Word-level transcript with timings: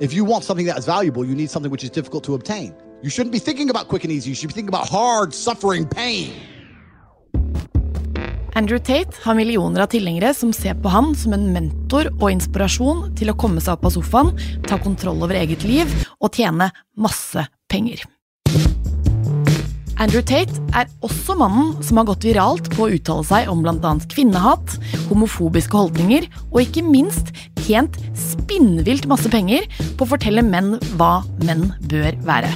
If 0.00 0.14
you 0.14 0.24
want 0.24 0.44
something 0.44 0.64
that 0.64 0.78
is 0.78 0.86
valuable, 0.86 1.26
you 1.26 1.34
need 1.34 1.50
something 1.50 1.70
which 1.70 1.84
is 1.84 1.90
difficult 1.90 2.24
to 2.24 2.34
obtain. 2.34 2.74
You 3.02 3.10
shouldn't 3.10 3.32
be 3.32 3.38
thinking 3.38 3.68
about 3.68 3.88
quick 3.88 4.02
and 4.02 4.10
easy. 4.10 4.30
You 4.30 4.34
should 4.34 4.48
be 4.48 4.54
thinking 4.54 4.74
about 4.74 4.88
hard, 4.88 5.34
suffering 5.34 5.86
pain. 5.86 6.32
Andrew 8.54 8.78
Tate 8.78 9.14
har 9.22 9.34
millioner 9.34 9.84
av 9.84 9.92
tilhengere 9.92 10.32
som 10.34 10.52
ser 10.52 10.74
på 10.74 10.88
han 10.88 11.12
som 11.14 11.36
en 11.36 11.52
mentor 11.52 12.08
og 12.16 12.30
inspirasjon 12.32 13.10
til 13.16 13.30
å 13.30 13.36
komme 13.36 13.60
seg 13.60 13.76
opp 13.76 13.84
av 13.90 13.94
sofaen, 13.94 14.32
ta 14.66 14.80
kontroll 14.80 15.20
over 15.22 15.36
eget 15.36 15.68
liv 15.68 15.92
og 16.18 16.32
tjene 16.32 16.72
masse 16.96 17.44
penger. 17.68 18.02
Andrew 20.00 20.22
Tate 20.24 20.54
er 20.72 20.88
også 21.04 21.34
mannen 21.36 21.74
som 21.84 21.98
har 22.00 22.06
gått 22.08 22.24
viralt 22.24 22.70
på 22.72 22.86
å 22.86 22.92
uttale 22.96 23.24
seg 23.28 23.50
om 23.52 23.60
bl.a. 23.60 23.90
kvinnehat, 24.08 24.78
homofobiske 25.10 25.76
holdninger 25.76 26.24
og 26.46 26.62
ikke 26.62 26.86
minst 26.86 27.34
tjent 27.60 27.98
spinnvilt 28.16 29.04
masse 29.10 29.28
penger 29.28 29.66
på 29.98 30.06
å 30.06 30.10
fortelle 30.14 30.40
menn 30.46 30.78
hva 30.96 31.18
menn 31.44 31.66
bør 31.92 32.16
være. 32.24 32.48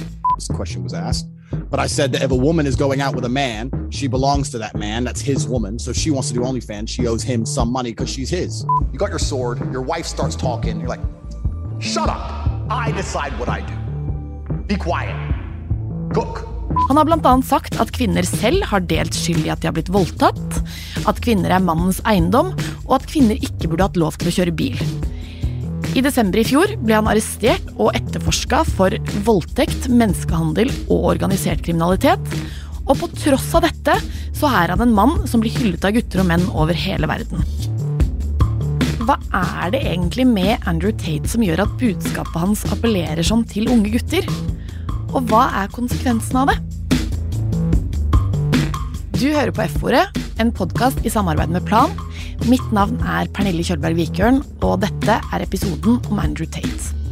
But 1.69 1.79
I 1.79 1.85
said 1.85 2.11
that 2.13 2.23
if 2.23 2.31
a 2.31 2.35
woman 2.35 2.65
is 2.65 2.75
going 2.75 2.99
out 2.99 3.13
with 3.13 3.25
a 3.25 3.29
man, 3.29 3.69
she 3.91 4.07
belongs 4.07 4.49
to 4.49 4.57
that 4.57 4.75
man. 4.75 5.03
That's 5.03 5.21
his 5.21 5.47
woman. 5.47 5.77
So 5.77 5.93
she 5.93 6.09
wants 6.09 6.29
to 6.29 6.33
do 6.33 6.41
OnlyFans, 6.41 6.89
she 6.89 7.05
owes 7.05 7.21
him 7.21 7.45
some 7.45 7.71
money 7.71 7.91
because 7.91 8.09
she's 8.09 8.31
his. 8.31 8.65
You 8.91 8.97
got 8.97 9.11
your 9.11 9.19
sword, 9.19 9.61
your 9.71 9.83
wife 9.83 10.07
starts 10.07 10.35
talking. 10.35 10.79
You're 10.79 10.89
like, 10.89 11.05
shut 11.79 12.09
up. 12.09 12.49
I 12.71 12.91
decide 12.91 13.37
what 13.37 13.49
I 13.49 13.61
do. 13.61 14.57
Be 14.65 14.77
quiet. 14.77 15.15
Cook. 16.11 16.54
Han 16.89 16.99
har 16.99 17.07
bl.a. 17.07 17.33
sagt 17.45 17.79
at 17.81 17.91
kvinner 17.95 18.25
selv 18.27 18.65
har 18.69 18.83
delt 18.89 19.15
skyld 19.15 19.45
i 19.45 19.51
at 19.53 19.63
de 19.63 19.69
har 19.69 19.75
blitt 19.75 19.91
voldtatt, 19.93 20.61
at 21.07 21.21
kvinner 21.23 21.53
er 21.55 21.63
mannens 21.63 22.01
eiendom, 22.07 22.53
og 22.85 22.97
at 22.99 23.07
kvinner 23.09 23.39
ikke 23.39 23.71
burde 23.71 23.87
hatt 23.87 23.99
lov 23.99 24.17
til 24.19 24.31
å 24.31 24.35
kjøre 24.39 24.55
bil. 24.55 24.79
I 25.95 26.03
desember 26.03 26.41
i 26.41 26.43
fjor 26.47 26.73
ble 26.83 26.97
han 26.97 27.07
arrestert 27.07 27.69
og 27.77 27.95
etterforska 27.95 28.65
for 28.75 28.95
voldtekt, 29.23 29.87
menneskehandel 29.87 30.71
og 30.89 31.11
organisert 31.13 31.63
kriminalitet. 31.63 32.35
Og 32.85 32.99
på 32.99 33.09
tross 33.15 33.47
av 33.55 33.63
dette 33.63 33.95
så 34.35 34.49
er 34.59 34.73
han 34.73 34.83
en 34.83 34.95
mann 34.97 35.15
som 35.31 35.41
blir 35.41 35.55
hyllet 35.55 35.87
av 35.87 35.95
gutter 35.95 36.21
og 36.21 36.29
menn 36.33 36.43
over 36.51 36.75
hele 36.75 37.07
verden. 37.09 37.47
Hva 39.05 39.15
er 39.37 39.71
det 39.71 39.85
egentlig 39.85 40.25
med 40.27 40.67
Andrew 40.67 40.91
Tate 40.99 41.29
som 41.31 41.43
gjør 41.45 41.63
at 41.63 41.79
budskapet 41.79 42.41
hans 42.41 42.65
appellerer 42.73 43.23
sånn 43.23 43.45
til 43.47 43.69
unge 43.71 43.93
gutter? 43.95 44.27
Og 45.13 45.29
hva 45.29 45.47
er 45.61 45.71
konsekvensen 45.71 46.41
av 46.41 46.51
det? 46.51 46.59
Du 49.15 49.29
hører 49.31 49.53
på 49.55 49.63
F-ordet, 49.63 50.09
en 50.43 50.49
podkast 50.51 50.99
i 51.07 51.11
samarbeid 51.13 51.53
med 51.53 51.63
Plan. 51.69 51.93
Mitt 52.51 52.65
navn 52.75 52.99
er 52.99 53.29
Pernille 53.31 53.63
Kjølberg 53.63 53.95
Vikørn, 53.95 54.41
og 54.59 54.81
dette 54.83 55.21
er 55.23 55.45
episoden 55.45 56.01
om 56.11 56.19
Andrew 56.19 56.49
Tate. 56.51 57.04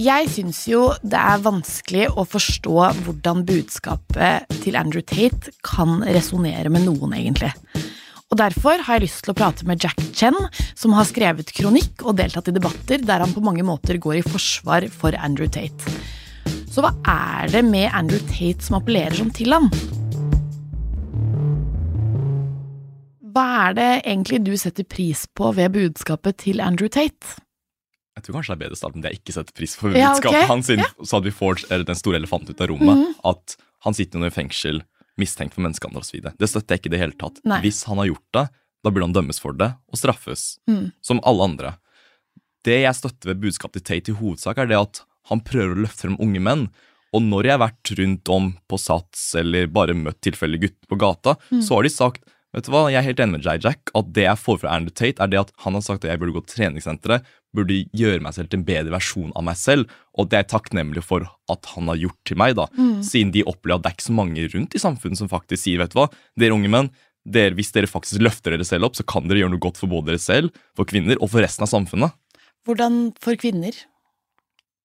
Jeg 0.00 0.30
syns 0.32 0.62
jo 0.64 0.86
det 1.04 1.18
er 1.18 1.42
vanskelig 1.44 2.06
å 2.16 2.22
forstå 2.24 2.76
hvordan 3.04 3.42
budskapet 3.44 4.46
til 4.62 4.78
Andrew 4.80 5.04
Tate 5.04 5.52
kan 5.66 6.00
resonnere 6.06 6.70
med 6.72 6.86
noen, 6.86 7.12
egentlig. 7.18 7.50
Og 8.30 8.38
Derfor 8.40 8.80
har 8.86 8.96
jeg 8.96 9.04
lyst 9.04 9.20
til 9.26 9.34
å 9.34 9.36
prate 9.36 9.66
med 9.68 9.82
Jack 9.84 10.00
Chen, 10.16 10.38
som 10.78 10.94
har 10.96 11.04
skrevet 11.04 11.52
kronikk 11.52 12.06
og 12.06 12.16
deltatt 12.16 12.48
i 12.48 12.54
debatter 12.56 13.04
der 13.04 13.20
han 13.20 13.34
på 13.34 13.42
mange 13.44 13.66
måter 13.66 14.00
går 14.00 14.22
i 14.22 14.24
forsvar 14.24 14.86
for 14.94 15.18
Andrew 15.20 15.50
Tate. 15.52 15.92
Så 16.70 16.80
hva 16.80 16.94
er 17.04 17.52
det 17.52 17.64
med 17.68 17.90
Andrew 17.92 18.24
Tate 18.30 18.64
som 18.64 18.78
appellerer 18.80 19.20
sånn 19.20 19.34
til 19.36 19.52
ham? 19.52 19.68
Hva 23.34 23.46
er 23.66 23.76
det 23.76 23.92
egentlig 23.98 24.40
du 24.48 24.54
setter 24.56 24.88
pris 24.88 25.26
på 25.36 25.52
ved 25.60 25.76
budskapet 25.76 26.40
til 26.46 26.64
Andrew 26.64 26.88
Tate? 26.88 27.36
Jeg 28.20 28.28
tror 28.28 28.36
kanskje 28.38 28.52
det 28.52 28.56
er 28.58 28.62
bedre 28.68 28.76
å 28.76 28.80
starte 28.80 28.94
med 29.00 29.04
det 29.06 29.12
jeg 29.14 29.20
ikke 29.24 29.34
setter 29.38 29.56
pris 29.56 29.74
på 29.80 29.90
Ja, 29.96 30.12
budskapet 30.14 30.46
han, 30.52 30.62
siden, 30.66 30.84
ja. 30.84 30.92
så 31.08 31.16
hadde 31.18 31.30
vi 31.30 31.36
får 31.40 31.64
den 31.88 31.98
store 31.98 32.20
elefanten 32.20 32.52
ut 32.54 32.60
av 32.60 32.68
rommet. 32.70 33.00
Mhm. 33.00 33.14
At 33.32 33.56
han 33.88 33.96
sitter 33.96 34.20
under 34.20 34.30
fengsel, 34.34 34.82
mistenkt 35.20 35.56
for 35.56 35.64
menneskehandel 35.64 36.04
osv. 36.04 36.20
Det 36.36 36.48
støtter 36.48 36.76
jeg 36.76 36.82
ikke 36.84 36.90
i 36.92 36.96
det 36.96 37.00
hele 37.02 37.16
tatt. 37.20 37.40
Nei. 37.48 37.60
Hvis 37.64 37.82
han 37.88 37.98
har 38.00 38.06
gjort 38.12 38.28
det, 38.36 38.46
da 38.84 38.90
burde 38.92 39.08
han 39.08 39.16
dømmes 39.16 39.40
for 39.40 39.52
det 39.56 39.72
og 39.90 39.98
straffes. 40.00 40.58
Mm. 40.68 40.92
Som 41.04 41.20
alle 41.24 41.44
andre. 41.50 41.74
Det 42.64 42.82
jeg 42.82 42.96
støtter 42.96 43.32
ved 43.32 43.40
budskapet 43.40 43.82
til 43.84 44.00
Tate 44.00 44.12
i 44.12 44.16
hovedsak, 44.20 44.58
er 44.60 44.68
det 44.70 44.78
at 44.78 45.02
han 45.32 45.40
prøver 45.44 45.74
å 45.76 45.82
løfte 45.86 46.06
frem 46.06 46.16
unge 46.20 46.40
menn. 46.44 46.66
Og 47.16 47.24
når 47.26 47.48
jeg 47.48 47.54
har 47.56 47.62
vært 47.64 47.92
rundt 47.98 48.28
om 48.32 48.50
på 48.70 48.78
Sats 48.78 49.34
eller 49.40 49.66
bare 49.72 49.96
møtt 49.98 50.20
tilfeldige 50.24 50.68
gutter 50.68 50.88
på 50.92 50.98
gata, 51.00 51.36
Mm. 51.50 51.62
så 51.64 51.74
har 51.76 51.82
de 51.82 51.88
sagt 51.90 52.22
Vet 52.52 52.64
du 52.66 52.72
hva, 52.72 52.90
Jeg 52.90 52.98
er 52.98 53.06
helt 53.06 53.20
enig 53.22 53.30
med 53.38 53.44
Jay 53.44 53.58
Jack 53.62 53.90
at 53.94 54.12
det 54.12 54.24
jeg 54.24 54.34
får 54.42 54.56
fra 54.58 54.70
Andrew 54.74 54.90
Tate, 54.90 55.22
er 55.22 55.28
det 55.30 55.38
at 55.38 55.52
han 55.62 55.72
har 55.74 55.82
sagt 55.86 56.04
at 56.04 56.10
jeg 56.10 56.18
burde 56.18 56.32
gå 56.34 56.44
til 56.48 56.56
treningssenteret, 56.64 57.22
burde 57.56 57.80
gjøre 57.96 58.22
meg 58.22 58.34
selv 58.36 58.50
til 58.50 58.60
en 58.60 58.66
bedre 58.68 58.94
versjon 58.94 59.32
av 59.38 59.44
meg 59.46 59.58
selv, 59.58 59.90
og 60.14 60.30
det 60.30 60.38
er 60.38 60.44
jeg 60.44 60.52
takknemlig 60.54 61.02
for 61.06 61.26
at 61.50 61.70
han 61.74 61.90
har 61.90 61.98
gjort 61.98 62.18
til 62.28 62.38
meg, 62.40 62.56
da. 62.58 62.68
Mm. 62.78 63.00
Siden 63.06 63.32
de 63.34 63.44
opplever 63.50 63.80
at 63.80 63.84
det 63.84 63.90
er 63.90 63.96
ikke 63.98 64.08
så 64.08 64.18
mange 64.20 64.48
rundt 64.54 64.76
i 64.76 64.82
samfunnet 64.82 65.20
som 65.20 65.30
faktisk 65.30 65.64
sier, 65.64 65.82
vet 65.82 65.94
du 65.94 65.98
hva, 65.98 66.08
dere 66.38 66.56
unge 66.56 66.70
menn, 66.72 66.90
dere, 67.28 67.54
hvis 67.58 67.72
dere 67.74 67.90
faktisk 67.90 68.22
løfter 68.22 68.54
dere 68.54 68.66
selv 68.66 68.88
opp, 68.88 68.96
så 68.98 69.06
kan 69.06 69.26
dere 69.28 69.42
gjøre 69.42 69.54
noe 69.54 69.62
godt 69.62 69.80
for 69.80 69.90
både 69.92 70.12
dere 70.12 70.22
selv, 70.22 70.54
for 70.78 70.88
kvinner 70.88 71.18
og 71.20 71.32
for 71.32 71.44
resten 71.44 71.66
av 71.66 71.72
samfunnet. 71.72 72.14
Hvordan 72.68 73.10
for 73.20 73.40
kvinner? 73.40 73.74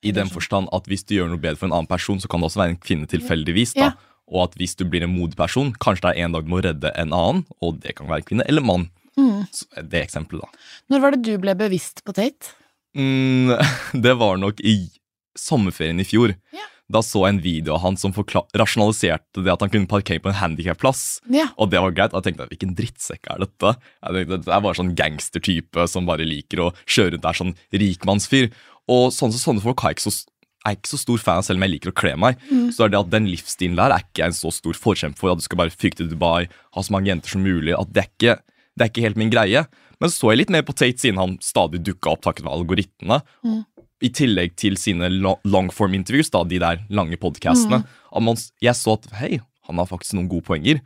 I 0.05 0.13
den 0.13 0.29
forstand 0.29 0.69
at 0.75 0.85
hvis 0.89 1.05
du 1.07 1.15
gjør 1.17 1.31
noe 1.31 1.41
bedre 1.41 1.57
for 1.59 1.69
en 1.69 1.77
annen 1.77 1.89
person, 1.89 2.19
så 2.21 2.29
kan 2.29 2.41
det 2.41 2.51
også 2.51 2.61
være 2.61 2.75
en 2.75 2.81
kvinne 2.81 3.09
tilfeldigvis. 3.09 3.73
da. 3.77 3.89
Ja. 3.89 4.11
Og 4.31 4.47
at 4.47 4.59
hvis 4.59 4.75
du 4.77 4.85
blir 4.89 5.05
en 5.05 5.13
modig 5.13 5.37
person, 5.37 5.71
kanskje 5.81 6.07
det 6.07 6.13
er 6.13 6.27
en 6.27 6.35
dag 6.35 6.45
du 6.45 6.51
må 6.51 6.61
redde 6.65 6.91
en 6.97 7.13
annen, 7.13 7.43
og 7.61 7.79
det 7.83 7.95
kan 7.97 8.09
være 8.09 8.23
en 8.23 8.29
kvinne 8.29 8.47
eller 8.49 8.65
mann. 8.65 8.87
Mm. 9.19 9.45
Det 9.79 9.99
er 9.99 10.03
eksempelet, 10.03 10.45
da. 10.45 10.69
Når 10.91 11.03
var 11.03 11.15
det 11.15 11.23
du 11.25 11.33
ble 11.41 11.55
bevisst 11.59 12.03
på 12.05 12.15
Tate? 12.15 12.53
Mm, 12.95 13.55
det 14.05 14.15
var 14.19 14.39
nok 14.41 14.61
i 14.63 14.77
sommerferien 15.39 15.99
i 15.99 16.07
fjor. 16.07 16.35
Ja. 16.55 16.69
Da 16.93 17.01
så 17.01 17.23
jeg 17.23 17.33
en 17.33 17.41
video 17.41 17.73
av 17.73 17.81
han 17.81 17.95
som 17.97 18.13
rasjonaliserte 18.13 19.41
det 19.41 19.49
at 19.49 19.63
han 19.63 19.71
kunne 19.73 19.89
parkere 19.89 20.21
på 20.21 20.29
en 20.29 20.37
handikapplass. 20.37 21.23
Ja. 21.33 21.47
Og 21.57 21.71
det 21.71 21.81
var 21.81 21.95
greit. 21.97 22.13
Og 22.13 22.21
jeg 22.21 22.29
tenkte 22.29 22.45
hvilken 22.51 22.75
drittsekk 22.77 23.31
er 23.33 23.41
dette? 23.41 23.73
Jeg 24.03 24.19
tenkte, 24.19 24.39
Det 24.45 24.53
er 24.53 24.63
bare 24.67 24.77
sånn 24.77 24.93
gangstertype 24.97 25.87
som 25.89 26.05
bare 26.05 26.27
liker 26.27 26.61
å 26.61 26.71
kjøre 26.85 27.15
rundt 27.15 27.25
der, 27.25 27.39
sånn 27.41 27.55
rikmannsfyr. 27.73 28.51
Og 28.93 29.09
sånne, 29.15 29.41
sånne 29.41 29.65
folk 29.65 29.81
har 29.81 29.95
ikke 29.95 30.05
så, 30.05 30.13
er 30.65 30.77
ikke 30.77 30.93
så 30.93 31.01
stor 31.01 31.23
fan 31.25 31.41
av, 31.41 31.47
selv 31.47 31.57
om 31.57 31.65
jeg 31.65 31.73
liker 31.73 31.89
å 31.93 31.97
kle 31.97 32.13
meg. 32.21 32.37
Mm. 32.51 32.69
Så 32.75 32.85
er 32.85 32.93
det 32.93 33.01
at 33.01 33.13
den 33.13 33.31
livsstilen 33.33 33.79
der 33.81 33.95
er 33.95 34.05
ikke 34.05 34.29
en 34.29 34.37
så 34.37 34.53
stor 34.53 34.77
forkjemper 34.77 35.23
for. 35.23 35.33
At 35.33 35.41
du 35.41 35.47
skal 35.47 35.63
bare 35.63 35.73
fyke 35.73 35.97
til 35.97 36.11
Dubai, 36.13 36.45
ha 36.45 36.85
så 36.85 36.93
mange 36.93 37.09
jenter 37.09 37.33
som 37.33 37.41
mulig. 37.41 37.73
at 37.73 37.89
det 37.89 38.05
er 38.05 38.13
ikke 38.13 38.37
det 38.75 38.85
er 38.85 38.91
ikke 38.91 39.05
helt 39.07 39.19
min 39.19 39.31
greie. 39.33 39.63
Men 40.01 40.11
så 40.11 40.25
så 40.25 40.33
jeg 40.33 40.41
litt 40.43 40.51
mer 40.53 40.65
på 40.67 40.75
Tate 40.75 40.99
siden 40.99 41.19
han 41.21 41.37
stadig 41.43 41.79
dukka 41.87 42.11
opp 42.11 42.25
takket 42.25 42.45
være 42.45 42.59
algoritmene. 42.59 43.21
Mm. 43.47 43.61
I 44.03 44.09
tillegg 44.11 44.57
til 44.59 44.75
sine 44.79 45.07
lo- 45.13 45.39
longform-interviews, 45.47 46.29
da, 46.33 46.43
de 46.43 46.59
der 46.59 46.81
lange 46.91 47.15
podkastene. 47.21 47.85
Jeg 48.61 48.75
så 48.75 48.97
at 48.97 49.07
hei, 49.21 49.39
han 49.69 49.79
har 49.79 49.87
faktisk 49.89 50.17
noen 50.17 50.27
gode 50.31 50.45
poenger. 50.49 50.81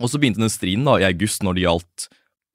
Og 0.00 0.08
så 0.08 0.18
begynte 0.18 0.40
den 0.40 0.50
striden 0.52 0.88
da, 0.88 0.96
i 0.98 1.06
august 1.10 1.44
når 1.44 1.58
det 1.58 1.66
gjaldt 1.66 2.06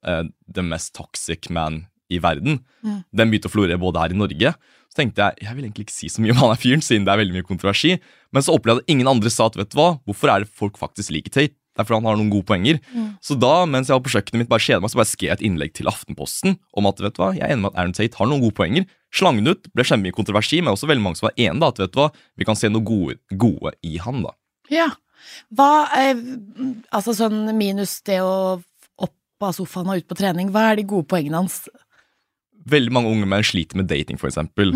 eh, 0.09 0.23
The 0.49 0.65
Mest 0.65 0.95
Toxic 0.97 1.51
Man 1.53 1.85
i 2.09 2.17
verden. 2.23 2.63
Mm. 2.81 3.03
Den 3.13 3.31
begynte 3.31 3.51
å 3.51 3.53
florere 3.53 3.79
både 3.79 4.01
her 4.01 4.15
i 4.15 4.17
Norge. 4.17 4.55
Så 4.89 5.01
tenkte 5.03 5.27
jeg 5.27 5.45
jeg 5.45 5.57
vil 5.59 5.67
egentlig 5.67 5.85
ikke 5.87 5.97
si 5.99 6.09
så 6.09 6.23
mye 6.23 6.33
om 6.33 6.41
han 6.41 6.55
er 6.55 6.61
fyren, 6.61 6.83
siden 6.83 7.05
det 7.05 7.13
er 7.13 7.21
veldig 7.21 7.37
mye 7.37 7.47
kontroversi. 7.47 7.93
Men 8.33 8.43
så 8.45 8.57
opplevde 8.57 8.81
jeg 8.81 8.89
at 8.89 8.95
ingen 8.95 9.11
andre 9.13 9.31
sa 9.31 9.47
at 9.51 9.59
vet 9.59 9.71
du 9.71 9.77
hva, 9.77 9.91
hvorfor 10.09 10.33
er 10.33 10.43
det 10.43 10.51
folk 10.57 10.79
faktisk 10.81 11.13
liker 11.13 11.35
Tate? 11.37 11.53
Det 11.77 11.83
er 11.83 11.87
fordi 11.87 11.99
han 11.99 12.09
har 12.09 12.17
noen 12.17 12.31
gode 12.33 12.47
poenger. 12.49 12.79
Mm. 12.89 13.09
Så 13.21 13.37
da, 13.37 13.53
mens 13.69 13.91
jeg 13.91 13.93
var 13.93 14.05
på 14.07 14.13
kjøkkenet 14.15 14.41
mitt 14.41 14.49
bare 14.49 14.65
kjeda 14.65 14.81
meg, 14.81 14.89
så 14.89 14.97
bare 14.97 15.09
skrev 15.11 15.29
jeg 15.29 15.37
et 15.37 15.43
innlegg 15.45 15.75
til 15.77 15.89
Aftenposten 15.91 16.57
om 16.73 16.89
at 16.89 17.03
vet 17.03 17.13
du 17.13 17.21
hva, 17.21 17.33
jeg 17.37 17.45
er 17.45 17.53
enig 17.53 17.67
med 17.67 17.75
at 17.75 17.81
Aaron 17.83 17.93
Tate 17.93 18.17
har 18.17 18.31
noen 18.31 18.41
gode 18.41 18.57
poenger. 18.57 18.87
Slang 19.13 19.37
den 19.37 19.53
ut, 19.53 19.69
ble 19.77 19.85
kjempemye 19.85 20.17
kontroversi, 20.17 20.63
men 20.63 20.73
også 20.73 20.89
veldig 20.89 21.05
mange 21.05 21.21
som 21.21 21.29
var 21.29 21.37
enige 21.37 21.61
da, 21.61 21.69
at 21.69 21.83
vet 21.83 21.93
du 21.93 21.99
hva, 22.01 22.07
vi 22.41 22.47
kan 22.49 22.57
se 22.57 22.71
noe 22.73 22.87
gode, 22.87 23.19
gode 23.37 23.75
i 23.85 23.99
han. 24.01 24.25
da. 24.25 24.33
Ja. 24.73 24.89
Hva 25.53 25.71
er, 25.95 26.17
Altså 26.95 27.13
sånn 27.17 27.45
minus 27.57 27.99
det 28.07 28.19
å 28.25 28.57
opp 28.97 29.45
av 29.45 29.53
sofaen 29.57 29.93
og 29.93 30.01
ut 30.01 30.09
på 30.09 30.17
trening, 30.17 30.49
hva 30.53 30.71
er 30.71 30.81
de 30.81 30.87
gode 30.89 31.07
poengene 31.13 31.43
hans? 31.43 31.67
Veldig 32.67 32.91
mange 32.91 33.13
unge 33.13 33.29
menn 33.29 33.45
sliter 33.47 33.79
med 33.79 33.87
dating, 33.87 34.17
for 34.19 34.27
eksempel. 34.31 34.73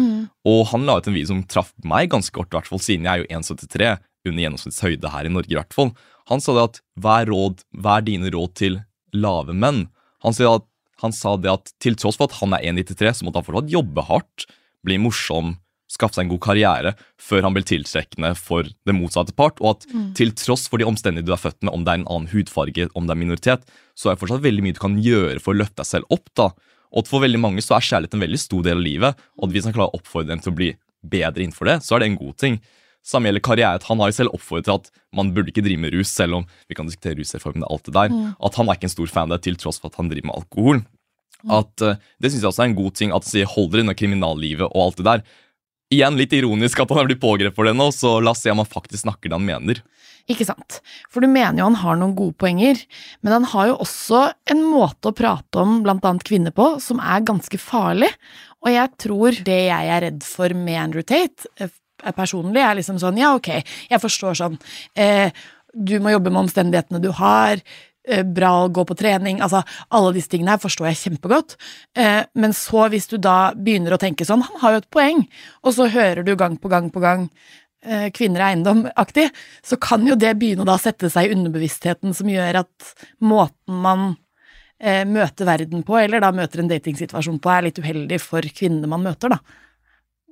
Og 0.48 0.62
han 0.72 0.86
la 0.88 1.00
ut 1.02 1.10
en 1.10 1.18
video 1.18 1.34
som 1.34 1.42
traff 1.44 1.74
meg 1.84 2.14
ganske 2.14 2.32
godt, 2.38 2.54
i 2.54 2.60
hvert 2.60 2.70
fall, 2.70 2.80
siden 2.80 3.10
jeg 3.10 3.12
er 3.12 3.26
jo 3.26 3.42
1,73, 3.42 3.92
under 4.30 4.44
gjennomsnittshøyde 4.46 5.12
her 5.12 5.28
i 5.28 5.34
Norge. 5.34 5.52
i 5.52 5.58
hvert 5.58 5.74
fall. 5.76 5.92
Han 6.30 6.44
sa 6.44 6.56
det 6.58 6.68
at 6.70 6.82
hva 7.02 7.22
er, 7.22 7.32
råd, 7.32 7.64
hva 7.82 7.98
er 8.00 8.08
dine 8.08 8.32
råd 8.34 8.54
til 8.60 8.80
lave 9.16 9.56
menn? 9.58 9.88
Han 10.26 10.36
sa, 10.38 10.58
at, 10.60 10.68
han 11.02 11.16
sa 11.16 11.36
det 11.42 11.52
at 11.52 11.74
til 11.82 11.98
tross 12.00 12.20
for 12.20 12.30
at 12.30 12.38
han 12.42 12.54
er 12.58 12.68
1,93, 12.70 13.20
så 13.20 13.28
måtte 13.28 13.42
han 13.42 13.48
fortsatt 13.48 13.74
jobbe 13.74 14.06
hardt, 14.08 14.48
bli 14.86 14.98
morsom, 15.02 15.56
skaffe 15.92 16.16
seg 16.16 16.26
en 16.26 16.32
god 16.32 16.42
karriere 16.46 16.94
før 17.20 17.46
han 17.46 17.56
blir 17.56 17.66
tiltrekkende 17.68 18.32
for 18.40 18.68
det 18.68 18.96
motsatte 18.96 19.36
part. 19.36 19.60
Og 19.60 19.76
at 19.76 19.88
til 20.18 20.34
tross 20.40 20.68
for 20.72 20.82
de 20.82 20.88
omstendighetene 20.88 21.28
du 21.28 21.36
er 21.36 21.42
født 21.42 21.60
med, 21.66 21.74
om 21.76 21.86
det 21.86 21.94
er 21.94 22.02
en 22.02 22.08
annen 22.08 22.30
hudfarge, 22.32 22.88
om 22.96 23.08
det 23.08 23.16
er 23.16 23.22
minoritet, 23.24 23.66
så 23.98 24.10
er 24.10 24.16
det 24.16 24.24
fortsatt 24.24 24.46
veldig 24.46 24.66
mye 24.66 24.78
du 24.78 24.84
kan 24.84 25.00
gjøre 25.04 25.42
for 25.44 25.54
å 25.54 25.62
løfte 25.62 25.82
deg 25.82 25.90
selv 25.90 26.16
opp. 26.16 26.30
da. 26.40 26.52
Og 26.96 27.08
for 27.08 27.24
veldig 27.24 27.42
mange 27.42 27.64
så 27.64 27.78
er 27.78 27.88
kjærlighet 27.88 28.16
en 28.18 28.26
veldig 28.26 28.42
stor 28.42 28.64
del 28.68 28.80
av 28.80 28.86
livet, 28.86 29.26
og 29.40 29.52
hvis 29.52 29.68
han 29.68 29.76
klarer 29.76 29.92
å 29.92 30.00
oppfordre 30.00 30.34
dem 30.34 30.44
til 30.44 30.54
å 30.54 30.60
bli 30.60 30.72
bedre 31.02 31.44
innenfor 31.44 31.70
det, 31.70 31.78
så 31.86 31.96
er 31.96 32.04
det 32.04 32.12
en 32.12 32.22
god 32.22 32.38
ting. 32.40 32.60
Samme 33.02 33.30
gjelder 33.30 33.44
karriere. 33.44 33.82
Han 33.88 34.02
har 34.04 34.12
jo 34.12 34.18
selv 34.20 34.36
oppfordret 34.38 34.68
til 34.68 34.78
at 34.78 34.90
man 35.18 35.32
burde 35.36 35.50
ikke 35.50 35.64
drive 35.66 35.82
med 35.82 35.94
rus, 35.96 36.12
selv 36.14 36.42
om 36.42 36.48
vi 36.70 36.78
kan 36.78 36.90
diskutere 36.90 37.18
rusreformen 37.18 37.66
og 37.66 37.78
alt 37.78 37.90
det 37.90 37.96
der. 37.98 38.18
At 38.38 38.58
han 38.60 38.70
er 38.70 38.78
ikke 38.78 38.90
en 38.90 38.96
stor 38.96 39.12
fan 39.12 39.32
av 39.32 39.40
det, 39.40 39.46
til 39.48 39.58
tross 39.62 39.82
for 39.82 39.90
at 39.90 39.98
han 40.02 40.12
driver 40.12 40.30
med 40.30 40.38
alkohol. 40.44 40.84
At 41.50 41.82
uh, 41.82 41.96
Det 42.22 42.30
syns 42.30 42.44
jeg 42.44 42.52
også 42.52 42.66
er 42.66 42.70
en 42.70 42.78
god 42.78 42.98
ting. 42.98 43.14
At 43.16 43.26
sier 43.26 43.50
hold 43.50 43.72
dere 43.74 43.88
unna 43.88 43.98
kriminallivet 43.98 44.68
og 44.68 44.84
alt 44.86 45.02
det 45.02 45.08
der. 45.08 45.24
Igjen 45.92 46.20
litt 46.20 46.34
ironisk 46.38 46.80
at 46.80 46.92
han 46.94 47.02
er 47.02 47.10
blitt 47.10 47.24
pågrepet 47.24 47.58
for 47.58 47.68
det 47.68 47.74
nå, 47.76 47.90
så 47.92 48.20
la 48.24 48.32
oss 48.32 48.46
se 48.46 48.54
om 48.54 48.62
han 48.62 48.70
faktisk 48.70 49.04
snakker 49.04 49.28
det 49.28 49.36
han 49.36 49.50
mener. 49.50 49.82
Ikke 50.30 50.46
sant. 50.48 50.78
For 51.12 51.20
du 51.24 51.28
mener 51.28 51.60
jo 51.60 51.68
han 51.68 51.82
har 51.82 51.98
noen 52.00 52.14
gode 52.16 52.38
poenger, 52.40 52.80
men 53.26 53.36
han 53.36 53.48
har 53.52 53.72
jo 53.72 53.80
også 53.84 54.22
en 54.54 54.62
måte 54.64 55.10
å 55.10 55.18
prate 55.18 55.60
om 55.60 55.82
blant 55.84 56.06
annet 56.08 56.24
kvinner 56.28 56.56
på 56.56 56.78
som 56.84 57.02
er 57.04 57.26
ganske 57.28 57.60
farlig. 57.60 58.08
Og 58.62 58.72
jeg 58.72 58.94
tror 59.02 59.42
det 59.44 59.60
jeg 59.66 59.92
er 59.98 60.04
redd 60.06 60.24
for 60.24 60.56
med 60.56 60.80
Andrew 60.80 61.04
Tate 61.04 61.50
eh, 61.58 61.74
personlig, 62.18 62.62
er 62.64 62.76
liksom 62.80 63.00
sånn 63.02 63.18
ja, 63.22 63.36
ok, 63.38 63.50
jeg 63.92 64.02
forstår 64.02 64.38
sånn 64.42 64.58
eh, 64.96 65.32
Du 65.74 66.00
må 66.04 66.12
jobbe 66.12 66.32
med 66.34 66.42
omstendighetene 66.48 67.00
du 67.00 67.12
har. 67.16 67.62
eh, 68.04 68.24
Bra 68.26 68.50
å 68.64 68.70
gå 68.74 68.84
på 68.84 68.98
trening. 68.98 69.40
Altså, 69.42 69.62
alle 69.90 70.12
disse 70.18 70.28
tingene 70.34 70.56
her 70.56 70.60
forstår 70.60 70.90
jeg 70.90 71.00
kjempegodt. 71.04 71.56
Eh, 71.96 72.26
men 72.36 72.52
så, 72.58 72.88
hvis 72.92 73.08
du 73.08 73.18
da 73.22 73.54
begynner 73.56 73.94
å 73.96 74.02
tenke 74.02 74.26
sånn 74.26 74.42
Han 74.42 74.60
har 74.64 74.72
jo 74.74 74.82
et 74.82 74.90
poeng, 74.92 75.22
og 75.64 75.76
så 75.78 75.88
hører 75.88 76.24
du 76.28 76.36
gang 76.36 76.58
på 76.58 76.68
gang 76.74 76.90
på 76.92 77.00
gang 77.00 77.30
eh, 77.86 78.10
kvinner 78.12 78.42
er 78.42 78.56
eiendom-aktig, 78.56 79.30
så 79.64 79.78
kan 79.82 80.04
jo 80.08 80.16
det 80.20 80.34
begynne 80.40 80.66
å 80.66 80.70
da 80.70 80.78
sette 80.82 81.10
seg 81.10 81.30
i 81.30 81.36
underbevisstheten 81.38 82.14
som 82.18 82.30
gjør 82.30 82.64
at 82.66 82.92
måten 83.24 83.80
man 83.86 84.16
eh, 84.80 85.06
møter 85.08 85.48
verden 85.50 85.84
på, 85.88 85.98
eller 86.02 86.22
da 86.22 86.32
møter 86.36 86.62
en 86.62 86.70
datingsituasjon 86.72 87.40
på, 87.42 87.54
er 87.54 87.70
litt 87.70 87.80
uheldig 87.82 88.20
for 88.22 88.42
kvinnene 88.42 88.90
man 88.92 89.06
møter, 89.08 89.34
da. 89.38 89.40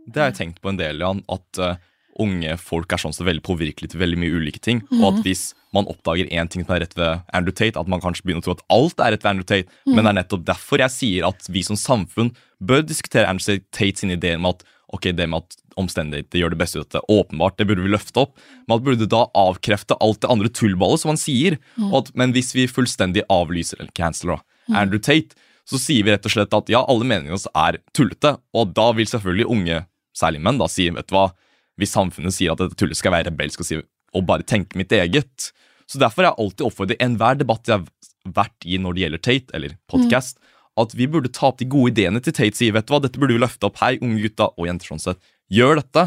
Det 0.10 0.22
har 0.22 0.32
jeg 0.32 0.40
tenkt 0.40 0.60
på 0.64 0.72
en 0.72 0.80
del, 0.80 1.02
Jan. 1.04 1.22
At 1.32 1.62
uh, 1.62 1.78
unge 2.20 2.58
folk 2.60 2.92
er 2.92 3.02
sånn 3.02 3.16
så 3.16 3.26
veldig 3.28 3.46
påvirkelig 3.46 3.92
til 3.92 4.02
veldig 4.02 4.20
mye 4.20 4.42
ulike 4.42 4.62
ting. 4.64 4.82
Og 5.00 5.06
at 5.12 5.22
hvis 5.28 5.50
man 5.76 5.88
oppdager 5.92 6.30
én 6.34 6.50
ting 6.50 6.66
som 6.66 6.74
er 6.76 6.84
rett 6.84 6.98
ved 6.98 7.24
Andrew 7.36 7.56
Tate, 7.56 7.80
at 7.80 7.92
man 7.92 8.02
kanskje 8.04 8.26
begynner 8.26 8.44
å 8.44 8.48
tro 8.50 8.58
at 8.58 8.66
alt 8.74 9.04
er 9.06 9.14
rett 9.14 9.24
ved 9.26 9.32
Andrew 9.32 9.48
Tate. 9.48 9.80
Men 9.88 10.04
det 10.04 10.12
er 10.12 10.20
nettopp 10.24 10.46
derfor 10.50 10.84
jeg 10.84 10.96
sier 10.96 11.30
at 11.30 11.50
vi 11.54 11.64
som 11.66 11.80
samfunn 11.80 12.34
bør 12.60 12.84
diskutere 12.88 13.30
Andrew 13.30 13.62
Tate 13.70 14.02
sine 14.02 14.18
ideer 14.18 14.42
med 14.42 14.58
at 14.58 14.68
ok, 14.90 15.12
det 15.14 15.28
med 15.30 15.46
at 15.46 15.60
omstendigheter 15.80 16.42
gjør 16.42 16.54
det 16.54 16.60
beste 16.60 16.82
ut 16.82 16.96
av 16.98 17.04
det, 17.04 17.14
åpenbart, 17.14 17.58
det 17.60 17.68
burde 17.70 17.84
vi 17.86 17.92
løfte 17.94 18.24
opp. 18.24 18.34
Men 18.66 18.80
at 18.80 18.88
burde 18.88 19.10
da 19.10 19.22
avkrefte 19.38 19.98
alt 20.04 20.22
det 20.24 20.32
andre 20.34 20.50
tullballet 20.52 21.04
som 21.04 21.14
han 21.14 21.22
sier. 21.22 21.60
Og 21.92 22.02
at, 22.02 22.10
men 22.20 22.34
hvis 22.36 22.52
vi 22.58 22.66
fullstendig 22.70 23.24
avlyser, 23.32 23.80
eller 23.80 23.94
canceler, 23.96 24.40
da, 24.40 24.82
Andrew 24.82 25.02
Tate, 25.02 25.38
så 25.70 25.78
sier 25.78 26.06
vi 26.06 26.14
rett 26.14 26.26
og 26.26 26.34
slett 26.34 26.56
at 26.58 26.72
ja, 26.74 26.82
alle 26.82 27.06
meningene 27.06 27.38
oss 27.38 27.48
er 27.54 27.78
tullete. 27.96 28.36
Og 28.58 28.74
da 28.78 28.90
vil 28.98 29.10
selvfølgelig 29.10 29.50
unge, 29.54 29.84
særlig 30.20 30.42
menn, 30.44 30.60
da 30.60 30.68
sier 30.72 30.96
vet 30.96 31.10
du 31.10 31.16
hva, 31.16 31.30
hvis 31.80 31.96
samfunnet 31.96 32.36
sier 32.36 32.54
at 32.54 32.62
dette 32.62 32.78
tullet 32.80 33.00
skal 33.00 33.16
være 33.16 33.30
rebelsk 33.32 33.64
og, 33.64 33.68
si, 33.68 33.80
og 34.16 34.28
bare 34.28 34.48
tenke 34.48 34.80
mitt 34.80 34.94
eget. 34.96 35.50
Så 35.90 36.02
derfor 36.02 36.26
har 36.26 36.34
jeg 36.34 36.46
alltid 36.46 36.68
oppfordret 36.68 37.04
enhver 37.04 37.40
debatt 37.40 37.70
jeg 37.70 37.80
har 37.80 38.36
vært 38.36 38.68
i 38.68 38.78
når 38.82 38.96
det 38.96 39.04
gjelder 39.06 39.24
Tate, 39.26 39.56
eller 39.58 39.76
podcast, 39.90 40.40
at 40.80 40.94
vi 40.96 41.08
burde 41.12 41.32
ta 41.34 41.50
opp 41.50 41.60
de 41.60 41.68
gode 41.70 41.94
ideene 41.96 42.22
til 42.24 42.36
Tate. 42.36 42.56
Si 42.60 42.70
vet 42.72 42.88
du 42.88 42.94
hva, 42.94 43.02
dette 43.04 43.20
burde 43.20 43.36
vi 43.36 43.42
løfte 43.42 43.68
opp. 43.68 43.80
Hei, 43.82 43.96
unge 44.04 44.22
gutta 44.24 44.52
og 44.54 44.68
jenter 44.68 44.92
sånn 44.92 45.02
sett. 45.04 45.22
Gjør 45.52 45.80
dette. 45.82 46.06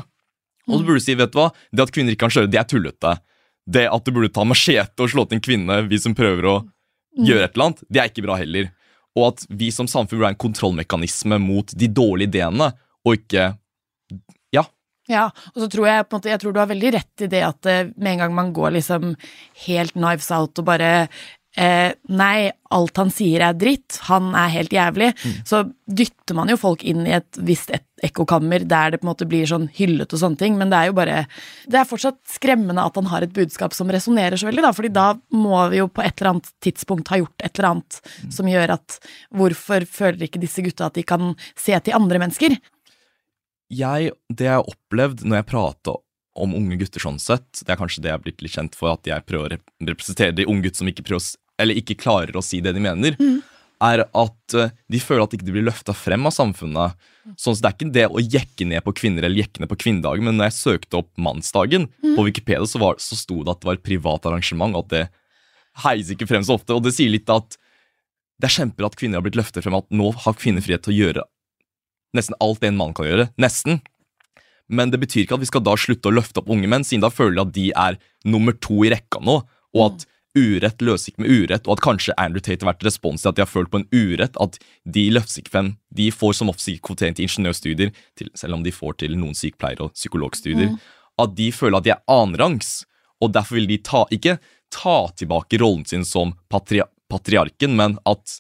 Og 0.69 0.79
så 0.79 0.87
burde 0.87 1.00
du 1.00 1.05
si 1.05 1.17
vet 1.19 1.32
du 1.32 1.41
hva, 1.41 1.49
det 1.73 1.85
at 1.85 1.94
kvinner 1.94 2.15
ikke 2.15 2.26
kan 2.29 2.37
kjøre, 2.37 2.50
det 2.53 2.61
er 2.61 2.69
tullete. 2.70 3.17
Det 3.73 3.88
at 3.91 4.06
du 4.06 4.15
burde 4.15 4.31
ta 4.35 4.44
machete 4.47 5.05
og 5.05 5.11
slå 5.11 5.26
til 5.26 5.38
en 5.38 5.44
kvinne 5.44 5.81
hvis 5.91 6.06
hun 6.08 6.17
prøver 6.19 6.49
å 6.49 6.55
gjøre 7.19 7.47
et 7.47 7.56
eller 7.56 7.69
annet, 7.69 7.82
det 7.93 8.00
er 8.00 8.12
ikke 8.12 8.25
bra 8.25 8.38
heller. 8.41 8.70
Og 9.19 9.26
at 9.32 9.44
vi 9.50 9.69
som 9.75 9.91
samfunn 9.91 10.19
burde 10.19 10.31
ha 10.31 10.35
en 10.35 10.44
kontrollmekanisme 10.47 11.38
mot 11.43 11.75
de 11.76 11.88
dårlige 11.91 12.32
ideene, 12.32 12.70
og 13.03 13.19
ikke 13.19 13.50
Ja. 14.55 14.67
Ja, 15.11 15.26
og 15.55 15.59
så 15.59 15.69
tror 15.70 15.88
jeg 15.88 16.06
på 16.06 16.14
en 16.14 16.20
måte, 16.20 16.31
jeg 16.31 16.41
tror 16.43 16.55
du 16.55 16.61
har 16.62 16.70
veldig 16.70 16.93
rett 16.94 17.25
i 17.26 17.31
det 17.31 17.43
at 17.43 17.67
eh, 17.67 17.88
med 17.97 18.14
en 18.14 18.25
gang 18.25 18.35
man 18.37 18.53
går 18.55 18.76
liksom 18.79 19.17
helt 19.67 19.97
knives 19.97 20.31
out 20.31 20.61
og 20.62 20.69
bare 20.69 20.91
eh, 21.59 21.91
Nei, 22.09 22.50
alt 22.73 23.00
han 23.00 23.11
sier 23.12 23.43
er 23.44 23.56
dritt, 23.59 23.99
han 24.06 24.31
er 24.38 24.53
helt 24.55 24.73
jævlig. 24.73 25.11
Så 25.49 25.64
dytter 25.85 26.37
man 26.38 26.49
jo 26.49 26.56
folk 26.56 26.85
inn 26.88 27.03
i 27.05 27.17
et 27.19 27.41
visst 27.44 27.73
et 27.75 27.85
ekkokammer 28.03 28.64
der 28.67 28.94
det 28.94 29.00
på 29.03 29.06
en 29.06 29.11
måte 29.12 29.29
blir 29.29 29.47
sånn 29.47 29.69
hyllet 29.76 30.15
og 30.15 30.23
sånne 30.23 30.41
ting, 30.41 30.56
men 30.58 30.73
det 30.73 30.79
er 30.79 30.91
jo 30.91 30.97
bare 30.97 31.19
Det 31.70 31.79
er 31.79 31.88
fortsatt 31.88 32.19
skremmende 32.35 32.82
at 32.82 32.97
han 32.99 33.11
har 33.12 33.26
et 33.26 33.35
budskap 33.35 33.75
som 33.76 33.91
resonnerer 33.93 34.41
så 34.41 34.49
veldig, 34.49 34.65
da, 34.65 34.73
fordi 34.75 34.91
da 34.94 35.06
må 35.35 35.61
vi 35.70 35.82
jo 35.82 35.88
på 35.93 36.03
et 36.03 36.15
eller 36.17 36.35
annet 36.35 36.50
tidspunkt 36.65 37.12
ha 37.12 37.20
gjort 37.20 37.44
et 37.44 37.53
eller 37.58 37.70
annet 37.75 38.00
som 38.32 38.49
gjør 38.49 38.76
at 38.79 38.99
Hvorfor 39.32 39.87
føler 39.88 40.26
ikke 40.26 40.43
disse 40.43 40.62
gutta 40.65 40.88
at 40.88 40.97
de 40.99 41.05
kan 41.06 41.35
se 41.58 41.79
til 41.79 41.97
andre 41.97 42.23
mennesker? 42.23 42.56
Jeg, 43.72 44.12
det 44.28 44.48
jeg 44.48 44.58
har 44.60 44.69
opplevd 44.69 45.24
når 45.24 45.40
jeg 45.40 45.48
prater 45.52 46.00
om 46.42 46.54
unge 46.56 46.78
gutter 46.80 47.02
sånn 47.02 47.20
sett, 47.20 47.60
det 47.60 47.74
er 47.74 47.80
kanskje 47.80 48.02
det 48.04 48.10
jeg 48.10 48.19
har 48.19 48.24
blitt 48.24 48.44
litt 48.44 48.54
kjent 48.54 48.76
for, 48.76 48.94
at 48.94 49.08
jeg 49.08 49.24
prøver 49.28 49.56
å 49.56 49.88
representere 49.88 50.36
de 50.36 50.46
unge 50.48 50.66
gutter 50.66 50.82
som 50.82 50.92
ikke, 50.92 51.04
prøver, 51.08 51.32
eller 51.60 51.80
ikke 51.80 51.98
klarer 52.00 52.38
å 52.38 52.44
si 52.44 52.62
det 52.64 52.72
de 52.76 52.84
mener, 52.84 53.19
er 53.82 54.04
at 54.06 54.56
eh, 54.56 54.70
de 54.94 55.00
føler 55.02 55.24
at 55.24 55.32
de 55.32 55.40
ikke 55.40 55.54
blir 55.56 55.66
løfta 55.66 55.94
frem 55.96 56.28
av 56.28 56.34
samfunnet. 56.36 56.94
Sånn, 57.34 57.56
så 57.56 57.58
Det 57.58 57.69
er 57.69 57.74
ikke 57.76 57.94
det 57.96 58.06
å 58.08 58.22
jekke 58.22 58.69
ned 58.70 58.84
på 58.86 58.94
kvinner 59.00 59.26
eller 59.26 59.42
jekke 59.42 59.62
ned 59.62 59.70
på 59.72 59.80
kvinnedagen, 59.84 60.28
men 60.28 60.38
når 60.38 60.50
jeg 60.50 60.58
søkte 60.60 61.00
opp 61.02 61.10
mannsdagen 61.19 61.88
på 62.00 62.26
Wikipedia, 62.28 62.64
så, 62.69 62.80
var, 62.82 63.00
så 63.02 63.19
sto 63.19 63.42
det 63.42 63.56
at 63.56 63.62
det 63.62 63.70
var 63.70 63.80
et 63.80 63.88
privat 63.88 64.30
arrangement, 64.30 64.76
og 64.78 64.86
at 64.86 64.94
det 64.94 65.04
heiser 65.82 66.14
ikke 66.14 66.30
frem 66.30 66.46
så 66.46 66.56
ofte. 66.60 66.76
Og 66.76 66.86
det 66.86 66.94
sier 66.94 67.12
litt 67.12 67.30
at 67.32 67.58
det 68.42 68.48
er 68.48 68.56
kjemper 68.56 68.88
at 68.88 68.96
kvinner 68.98 69.20
har 69.20 69.26
blitt 69.26 69.38
løftet 69.38 69.66
frem, 69.66 69.76
at 69.78 69.90
nå 69.94 70.10
har 70.24 70.38
kvinner 70.38 70.64
frihet 70.64 70.86
til 70.86 70.94
å 70.94 70.98
gjøre 71.00 71.26
nesten 72.17 72.38
alt 72.44 72.62
det 72.62 72.73
en 72.73 72.79
mann 72.79 72.94
kan 72.97 73.09
gjøre. 73.09 73.29
Nesten. 73.41 73.81
Men 74.73 74.93
det 74.93 75.03
betyr 75.03 75.25
ikke 75.25 75.37
at 75.37 75.44
vi 75.44 75.50
skal 75.50 75.64
da 75.64 75.75
slutte 75.76 76.09
å 76.09 76.14
løfte 76.14 76.41
opp 76.41 76.50
unge 76.53 76.70
menn, 76.70 76.87
siden 76.87 77.05
da 77.05 77.12
føler 77.12 77.37
de 77.37 77.43
at 77.43 77.55
de 77.56 77.67
er 77.85 78.00
nummer 78.29 78.56
to 78.56 78.82
i 78.87 78.93
rekka 78.93 79.20
nå, 79.25 79.43
og 79.76 79.85
at 79.88 80.06
urett 80.38 80.81
løser 80.81 81.12
ikke 81.12 81.25
med 81.25 81.32
urett, 81.32 81.67
og 81.67 81.76
at 81.76 81.82
kanskje 81.85 82.14
Andrew 82.20 82.41
Tate 82.41 82.64
har 82.64 82.73
vært 82.73 82.87
respons 82.87 83.20
til 83.20 83.29
at 83.29 83.37
de 83.37 83.44
har 83.44 83.50
følt 83.50 83.69
på 83.73 83.82
en 83.82 83.88
urett, 83.93 84.38
at 84.41 84.56
de 84.88 85.05
løftes 85.12 85.43
ikke 85.43 85.53
frem. 85.53 85.69
De 85.93 86.09
får 86.14 86.38
som 86.38 86.53
oftest 86.53 86.73
ikke 86.73 86.87
kvotering 86.88 87.19
til 87.19 87.29
ingeniørstudier, 87.29 87.93
til, 88.19 88.32
selv 88.38 88.56
om 88.56 88.65
de 88.65 88.73
får 88.73 88.97
til 89.05 89.19
noen 89.20 89.37
sykepleiere 89.37 89.88
og 89.88 89.97
psykologstudier, 89.99 90.73
at 91.20 91.37
de 91.37 91.50
føler 91.53 91.79
at 91.79 91.88
de 91.88 91.93
er 91.93 92.05
annenrangs, 92.11 92.73
og 93.23 93.35
derfor 93.37 93.61
vil 93.61 93.69
de 93.70 93.79
ta, 93.85 94.06
ikke 94.15 94.38
ta 94.73 94.97
tilbake 95.20 95.61
rollen 95.61 95.85
sin 95.88 96.06
som 96.08 96.32
patria, 96.50 96.88
patriarken, 97.12 97.76
men 97.76 97.99
at 98.08 98.38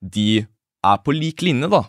de 0.00 0.46
er 0.84 1.04
på 1.04 1.12
lik 1.16 1.44
linje, 1.44 1.68
da. 1.72 1.84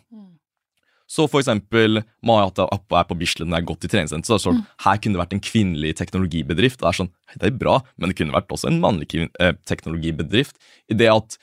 Så 1.05 1.27
for 1.29 1.41
eksempel, 1.43 2.01
Mayata 2.25 2.65
Appa 2.73 3.01
er 3.01 3.09
på 3.09 3.17
Bislett 3.19 3.45
når 3.45 3.59
jeg 3.59 3.63
har 3.63 3.69
gått 3.69 3.85
i 3.85 3.89
treningssenter, 3.93 4.25
så 4.25 4.33
er 4.33 4.39
det 4.39 4.45
sånn, 4.47 4.61
her 4.87 5.01
kunne 5.01 5.17
det 5.17 5.21
vært 5.21 5.35
en 5.37 5.43
kvinnelig 5.45 5.91
teknologibedrift. 5.99 6.79
Det 6.81 6.87
er 6.89 6.97
sånn, 6.97 7.11
det 7.35 7.49
er 7.51 7.59
bra, 7.59 7.75
men 7.95 8.09
det 8.09 8.17
kunne 8.17 8.33
vært 8.33 8.55
også 8.55 8.71
en 8.71 8.79
mannlig 8.81 9.09
eh, 9.21 9.53
teknologibedrift. 9.69 10.57
I 10.89 10.97
det 10.97 11.11
at 11.13 11.37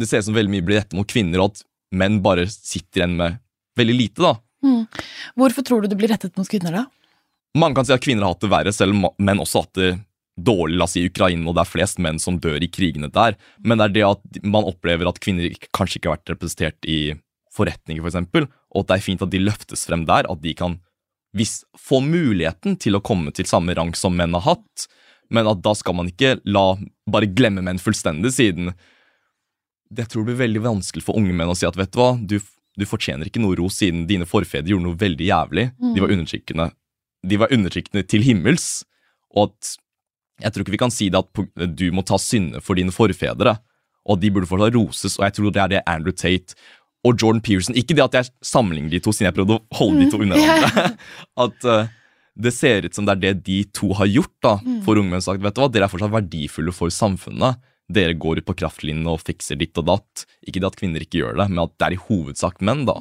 det 0.00 0.08
ser 0.08 0.22
ut 0.22 0.30
som 0.30 0.38
veldig 0.38 0.54
mye 0.54 0.64
blir 0.64 0.80
rettet 0.80 0.96
mot 0.96 1.08
kvinner, 1.08 1.42
og 1.44 1.52
at 1.52 1.66
menn 1.92 2.22
bare 2.24 2.46
sitter 2.48 3.02
igjen 3.02 3.18
med 3.18 3.36
veldig 3.78 3.98
lite. 3.98 4.24
da. 4.24 4.32
Hvorfor 5.36 5.66
tror 5.66 5.82
du 5.82 5.90
det 5.92 5.98
blir 6.00 6.12
rettet 6.12 6.36
mot 6.40 6.48
kvinner, 6.48 6.82
da? 6.82 6.86
Man 7.58 7.76
kan 7.76 7.84
si 7.84 7.92
at 7.92 8.00
kvinner 8.00 8.24
har 8.24 8.32
hatt 8.32 8.46
det 8.46 8.52
verre, 8.52 8.72
selv 8.72 8.96
om 8.96 9.10
menn 9.20 9.42
også 9.42 9.60
har 9.60 9.68
hatt 9.68 9.80
det 9.80 9.90
dårlig. 10.40 10.78
La 10.80 10.86
oss 10.88 10.96
si 10.96 11.04
Ukraina, 11.04 11.44
og 11.50 11.58
det 11.58 11.66
er 11.66 11.72
flest 11.72 12.00
menn 12.00 12.20
som 12.22 12.38
dør 12.40 12.62
i 12.64 12.70
krigene 12.72 13.10
der. 13.12 13.36
Men 13.60 13.76
det 13.76 13.90
er 13.90 13.96
det 13.98 14.06
at 14.08 14.40
man 14.40 14.64
opplever 14.68 15.10
at 15.10 15.20
kvinner 15.20 15.52
kanskje 15.76 16.00
ikke 16.00 16.08
har 16.08 16.16
vært 16.16 16.32
representert 16.32 16.88
i 16.88 17.00
forretninger, 17.52 18.02
f.eks., 18.02 18.14
eksempel, 18.14 18.48
og 18.72 18.84
at 18.84 18.90
det 18.90 18.96
er 18.96 19.04
fint 19.04 19.24
at 19.24 19.32
de 19.32 19.42
løftes 19.42 19.84
frem 19.88 20.06
der. 20.08 20.28
At 20.30 20.42
de 20.44 20.54
kan 20.58 20.78
hvis, 21.36 21.62
få 21.78 22.02
muligheten 22.04 22.76
til 22.80 22.96
å 22.96 23.04
komme 23.04 23.32
til 23.32 23.48
samme 23.48 23.76
rang 23.76 23.94
som 23.96 24.16
menn 24.16 24.36
har 24.36 24.46
hatt. 24.46 24.88
Men 25.32 25.48
at 25.48 25.62
da 25.64 25.72
skal 25.76 25.96
man 25.96 26.10
ikke 26.10 26.38
la 26.44 26.74
bare 27.08 27.30
glemme 27.30 27.64
menn 27.64 27.80
fullstendig, 27.80 28.34
siden 28.36 28.74
jeg 29.92 30.08
tror 30.08 30.24
det 30.24 30.32
blir 30.32 30.44
veldig 30.46 30.60
vanskelig 30.64 31.04
for 31.04 31.20
unge 31.20 31.34
menn 31.36 31.50
å 31.52 31.56
si 31.56 31.66
at 31.68 31.76
vet 31.76 31.90
du 31.92 31.98
hva, 32.00 32.14
du, 32.16 32.38
du 32.80 32.84
fortjener 32.88 33.28
ikke 33.28 33.42
noe 33.44 33.56
ros 33.60 33.76
siden 33.82 34.06
dine 34.08 34.24
forfedre 34.28 34.72
gjorde 34.72 34.86
noe 34.86 35.00
veldig 35.00 35.26
jævlig. 35.26 35.66
De 35.92 36.00
var 36.00 36.14
undertrykkende 36.14 36.70
de 37.22 37.38
var 37.38 37.52
undertrykkende 37.54 38.04
til 38.08 38.24
himmels. 38.26 38.82
Og 39.32 39.50
at 39.50 39.74
jeg 40.42 40.52
tror 40.52 40.64
ikke 40.64 40.74
vi 40.74 40.82
kan 40.82 40.94
si 40.94 41.08
det 41.12 41.22
at 41.22 41.68
du 41.76 41.86
må 41.94 42.04
ta 42.06 42.18
synde 42.20 42.62
for 42.64 42.78
dine 42.78 42.94
forfedre. 42.94 43.56
Og 44.02 44.18
de 44.18 44.32
burde 44.34 44.48
fortsatt 44.50 44.74
roses, 44.74 45.14
og 45.18 45.28
jeg 45.28 45.34
tror 45.36 45.52
det 45.54 45.60
er 45.62 45.70
det 45.70 45.82
Andrew 45.86 46.14
Tate 46.14 46.56
og 47.02 47.18
Jordan 47.18 47.42
Pearson 47.42 47.76
Ikke 47.78 47.96
det 47.98 48.04
at 48.04 48.14
jeg 48.18 48.30
sammenligner 48.46 48.92
de 48.92 49.00
to, 49.02 49.14
siden 49.14 49.30
jeg 49.30 49.36
prøvde 49.40 49.58
å 49.58 49.78
holde 49.78 50.04
de 50.04 50.12
to 50.12 50.22
unna 50.22 50.38
hverandre. 50.40 50.84
At 51.44 51.66
uh, 51.66 51.90
det 52.32 52.54
ser 52.56 52.86
ut 52.86 52.96
som 52.96 53.08
det 53.08 53.16
er 53.16 53.22
det 53.24 53.32
de 53.48 53.58
to 53.74 53.90
har 53.98 54.08
gjort 54.08 54.36
da, 54.44 54.54
for 54.86 55.00
unge 55.00 55.12
menn. 55.12 55.24
Sagt, 55.24 55.42
vet 55.42 55.56
du 55.56 55.62
hva, 55.62 55.68
Dere 55.72 55.88
er 55.88 55.92
fortsatt 55.92 56.14
verdifulle 56.14 56.74
for 56.74 56.94
samfunnet. 56.94 57.60
Dere 57.92 58.16
går 58.16 58.40
ut 58.40 58.48
på 58.48 58.56
kraftlinjen 58.62 59.10
og 59.10 59.20
fikser 59.26 59.58
ditt 59.60 59.76
og 59.82 59.88
datt. 59.90 60.24
Ikke 60.46 60.62
det 60.62 60.70
at 60.70 60.78
kvinner 60.78 61.04
ikke 61.04 61.20
gjør 61.20 61.42
det, 61.42 61.50
men 61.52 61.64
at 61.66 61.74
det 61.76 61.88
er 61.88 61.98
i 61.98 62.00
hovedsak 62.06 62.62
menn. 62.64 62.86
da. 62.88 62.96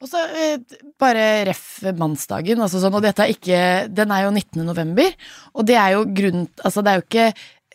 Og 0.00 0.08
så 0.08 0.24
eh, 0.32 0.56
bare 1.00 1.26
ref 1.50 1.64
mannsdagen, 1.98 2.62
altså 2.64 2.80
sånn, 2.82 2.96
og 2.96 3.04
dette 3.04 3.24
er 3.24 3.32
ikke 3.34 3.62
Den 3.92 4.12
er 4.14 4.24
jo 4.24 4.32
19. 4.32 4.62
november, 4.64 5.10
og 5.52 5.66
det 5.68 5.76
er 5.76 5.96
jo 5.96 6.06
grunnen 6.06 6.46
Altså, 6.64 6.84
det 6.86 6.92
er 6.92 7.00
jo 7.00 7.06
ikke 7.06 7.26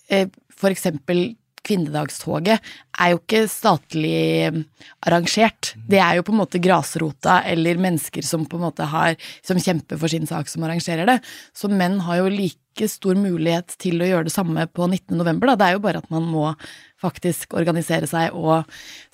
eh, 0.09 0.29
for 0.55 0.73
eksempel 0.73 1.27
kvinnedagstoget 1.65 2.61
er 3.01 3.11
jo 3.11 3.19
ikke 3.21 3.45
statlig 3.51 4.13
eh, 4.45 4.59
arrangert. 5.05 5.73
Det 5.75 5.99
er 6.01 6.17
jo 6.17 6.25
på 6.27 6.35
en 6.35 6.41
måte 6.43 6.61
grasrota 6.63 7.41
eller 7.49 7.81
mennesker 7.81 8.25
som 8.25 8.45
på 8.49 8.59
en 8.59 8.67
måte 8.67 8.87
har 8.89 9.15
Som 9.45 9.59
kjemper 9.61 9.97
for 9.99 10.11
sin 10.11 10.27
sak, 10.27 10.49
som 10.49 10.63
arrangerer 10.63 11.05
det. 11.09 11.19
Så 11.53 11.69
menn 11.69 11.99
har 12.05 12.21
jo 12.21 12.31
like 12.31 12.89
stor 12.91 13.15
mulighet 13.15 13.75
til 13.81 14.01
å 14.01 14.09
gjøre 14.09 14.27
det 14.27 14.35
samme 14.35 14.65
på 14.67 14.87
19. 14.87 15.15
november. 15.17 15.55
Det 15.55 15.67
er 15.67 15.77
jo 15.77 15.83
bare 15.83 16.01
at 16.03 16.09
man 16.13 16.25
må 16.27 16.49
faktisk 17.05 17.55
organisere 17.57 18.09
seg 18.09 18.35
og 18.35 18.65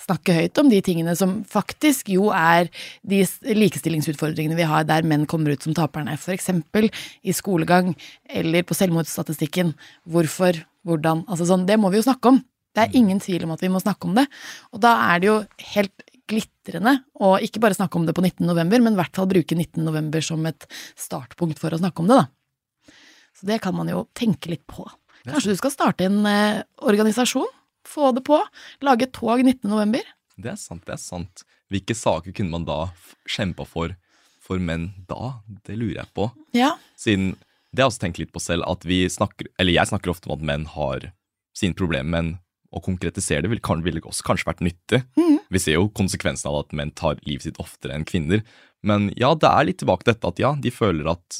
snakke 0.02 0.36
høyt 0.36 0.62
om 0.62 0.72
de 0.72 0.82
tingene 0.86 1.16
som 1.20 1.42
faktisk 1.50 2.12
jo 2.14 2.30
er 2.36 2.72
de 3.04 3.22
likestillingsutfordringene 3.58 4.58
vi 4.58 4.68
har 4.68 4.88
der 4.90 5.08
menn 5.08 5.28
kommer 5.30 5.54
ut 5.54 5.68
som 5.68 5.76
taperne. 5.78 6.18
Eksempel 6.32 6.90
i 7.22 7.36
skolegang 7.36 7.94
eller 8.32 8.66
på 8.68 8.78
selvmordsstatistikken. 8.78 9.76
Hvorfor, 10.10 10.64
hvordan 10.88 11.26
Altså 11.28 11.48
sånn, 11.50 11.68
det 11.70 11.78
må 11.80 11.92
vi 11.92 12.00
jo 12.00 12.08
snakke 12.08 12.34
om. 12.34 12.42
Det 12.72 12.86
er 12.86 12.96
ingen 12.96 13.20
tvil 13.20 13.44
om 13.46 13.54
at 13.56 13.62
vi 13.64 13.70
må 13.72 13.82
snakke 13.84 14.08
om 14.08 14.16
det. 14.16 14.26
Og 14.72 14.82
da 14.84 14.96
er 15.12 15.22
det 15.22 15.28
jo 15.28 15.38
helt 15.74 16.06
glitrende 16.32 16.98
å 17.20 17.36
ikke 17.44 17.62
bare 17.64 17.76
snakke 17.76 18.00
om 18.00 18.08
det 18.08 18.16
på 18.16 18.24
19. 18.24 18.46
november, 18.48 18.80
men 18.84 18.96
i 18.96 19.00
hvert 19.00 19.18
fall 19.18 19.30
bruke 19.30 19.58
19. 19.58 19.82
november 19.84 20.24
som 20.24 20.46
et 20.48 20.68
startpunkt 21.00 21.60
for 21.60 21.74
å 21.74 21.82
snakke 21.82 22.04
om 22.04 22.12
det, 22.12 22.22
da. 22.22 22.96
Så 23.38 23.48
det 23.50 23.62
kan 23.64 23.76
man 23.76 23.90
jo 23.92 24.06
tenke 24.18 24.52
litt 24.52 24.64
på. 24.70 24.86
Kanskje 25.28 25.54
du 25.54 25.60
skal 25.60 25.74
starte 25.74 26.08
en 26.08 26.24
eh, 26.28 26.64
organisasjon? 26.82 27.50
Få 27.88 28.12
det 28.16 28.26
på. 28.28 28.40
Lage 28.86 29.08
et 29.08 29.16
tog 29.16 29.44
19. 29.44 29.66
november. 29.70 30.06
Det 30.42 30.54
er 30.54 30.60
sant, 30.60 30.84
det 30.88 30.96
er 30.96 31.02
sant. 31.02 31.44
Hvilke 31.72 31.96
saker 31.96 32.36
kunne 32.36 32.54
man 32.54 32.68
da 32.68 32.86
kjempa 33.30 33.68
for 33.68 33.96
for 34.42 34.60
menn 34.60 34.90
da? 35.08 35.38
Det 35.68 35.78
lurer 35.78 36.02
jeg 36.02 36.14
på. 36.18 36.28
Ja. 36.58 36.74
Siden 37.00 37.36
det 37.72 37.80
har 37.80 37.88
jeg 37.88 37.94
også 37.94 38.02
tenkt 38.04 38.20
litt 38.20 38.32
på 38.36 38.42
selv, 38.44 38.66
at 38.68 38.84
vi 38.84 39.06
snakker, 39.08 39.48
eller 39.62 39.72
jeg 39.72 39.88
snakker 39.88 40.12
ofte 40.12 40.28
om 40.28 40.34
at 40.36 40.42
menn 40.44 40.66
har 40.74 41.06
sine 41.56 41.78
problemer, 41.78 42.10
men 42.12 42.32
å 42.72 42.82
konkretisere 42.84 43.46
det 43.46 43.52
ville 43.52 43.64
kan, 43.64 43.84
vil 43.84 44.02
også 44.02 44.26
kanskje 44.28 44.48
vært 44.50 44.64
nyttig. 44.66 45.00
Vi 45.52 45.60
ser 45.60 45.78
jo 45.78 45.88
konsekvensen 45.96 46.50
av 46.52 46.62
at 46.62 46.76
menn 46.76 46.92
tar 46.96 47.20
livet 47.28 47.48
sitt 47.48 47.60
oftere 47.64 47.96
enn 47.96 48.08
kvinner. 48.08 48.44
Men 48.84 49.10
ja, 49.20 49.32
det 49.36 49.48
er 49.48 49.68
litt 49.68 49.80
tilbake 49.84 50.04
til 50.04 50.16
dette 50.16 50.32
at 50.34 50.44
ja, 50.44 50.52
de 50.60 50.72
føler 50.72 51.14
at 51.14 51.40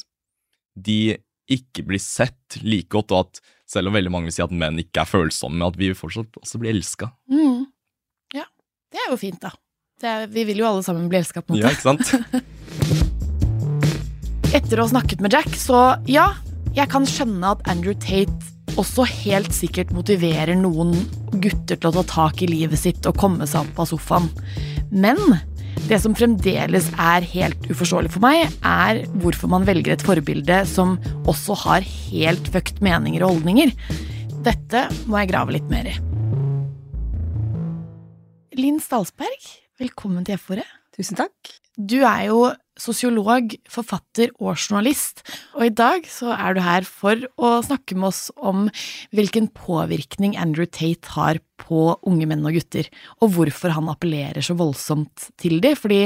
de 0.72 1.18
ikke 1.52 1.84
blir 1.84 2.00
sett 2.00 2.60
like 2.64 2.88
godt, 2.92 3.12
og 3.12 3.26
at 3.26 3.42
selv 3.72 3.88
om 3.88 3.94
veldig 3.96 4.12
mange 4.12 4.26
vil 4.28 4.36
si 4.36 4.44
at 4.44 4.52
menn 4.52 4.78
ikke 4.82 5.00
er 5.02 5.08
følsomme, 5.08 5.66
at 5.66 5.76
vi 5.80 5.94
fortsatt 5.96 6.36
også 6.42 6.58
blir 6.60 6.70
elska. 6.74 7.06
Mm. 7.32 7.60
Ja. 8.36 8.44
Det 8.92 8.98
er 9.00 9.08
jo 9.12 9.18
fint, 9.20 9.40
da. 9.42 9.50
Det 10.02 10.08
er, 10.10 10.20
vi 10.32 10.42
vil 10.48 10.58
jo 10.62 10.68
alle 10.68 10.82
sammen 10.84 11.08
bli 11.10 11.18
elska, 11.20 11.38
på 11.42 11.48
en 11.54 11.58
måte. 11.58 11.66
Ja, 11.66 11.70
ikke 11.72 11.88
sant? 11.88 12.06
Etter 14.56 14.76
å 14.80 14.82
ha 14.84 14.88
snakket 14.92 15.18
med 15.24 15.30
Jack, 15.32 15.50
så 15.56 15.78
ja, 16.10 16.26
jeg 16.76 16.86
kan 16.92 17.04
skjønne 17.08 17.46
at 17.54 17.60
Andrew 17.72 17.94
Tate 17.96 18.52
også 18.80 19.04
helt 19.08 19.52
sikkert 19.54 19.92
motiverer 19.92 20.54
noen 20.56 20.94
gutter 21.42 21.76
til 21.76 21.90
å 21.90 21.94
ta 21.98 22.04
tak 22.08 22.42
i 22.44 22.50
livet 22.50 22.80
sitt 22.80 23.06
og 23.08 23.18
komme 23.20 23.46
seg 23.48 23.66
opp 23.66 23.82
av 23.84 23.90
sofaen. 23.90 24.28
Men 24.92 25.18
det 25.88 25.98
som 26.02 26.14
fremdeles 26.16 26.86
er 27.00 27.26
helt 27.32 27.66
uforståelig 27.70 28.12
for 28.14 28.24
meg, 28.24 28.46
er 28.64 29.02
hvorfor 29.22 29.50
man 29.52 29.66
velger 29.68 29.96
et 29.96 30.04
forbilde 30.06 30.62
som 30.70 30.94
også 31.28 31.56
har 31.64 31.86
helt 31.86 32.48
fucked 32.54 32.82
meninger 32.84 33.24
og 33.24 33.36
holdninger. 33.36 33.74
Dette 34.46 34.86
må 35.06 35.20
jeg 35.20 35.32
grave 35.32 35.56
litt 35.56 35.68
mer 35.72 35.90
i. 35.90 35.96
Linn 38.58 38.80
Stalsberg, 38.84 39.50
velkommen 39.80 40.26
til 40.28 40.36
F-ordet. 40.38 40.68
Tusen 40.96 41.16
takk. 41.18 41.54
Du 41.76 42.02
er 42.04 42.26
jo 42.28 42.40
sosiolog, 42.80 43.52
forfatter 43.70 44.30
og 44.40 44.56
journalist, 44.56 45.20
og 45.56 45.66
i 45.66 45.74
dag 45.76 46.06
så 46.08 46.32
er 46.34 46.56
du 46.56 46.62
her 46.64 46.86
for 46.88 47.20
å 47.36 47.54
snakke 47.64 47.96
med 47.98 48.08
oss 48.10 48.22
om 48.36 48.68
hvilken 49.12 49.50
påvirkning 49.56 50.38
Andrew 50.40 50.66
Tate 50.66 51.12
har 51.16 51.40
på 51.60 51.92
unge 52.08 52.28
menn 52.30 52.46
og 52.48 52.56
gutter, 52.56 52.88
og 53.20 53.36
hvorfor 53.36 53.74
han 53.76 53.90
appellerer 53.92 54.44
så 54.44 54.56
voldsomt 54.58 55.30
til 55.40 55.60
de, 55.64 55.74
fordi 55.78 56.02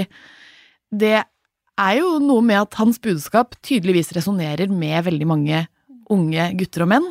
det 0.90 1.18
er 1.76 1.98
jo 2.00 2.16
noe 2.22 2.44
med 2.44 2.64
at 2.64 2.78
hans 2.80 2.98
budskap 3.02 3.56
tydeligvis 3.66 4.14
resonnerer 4.16 4.70
med 4.72 5.04
veldig 5.06 5.28
mange 5.28 5.66
unge 6.12 6.50
gutter 6.58 6.86
og 6.86 6.92
menn. 6.94 7.08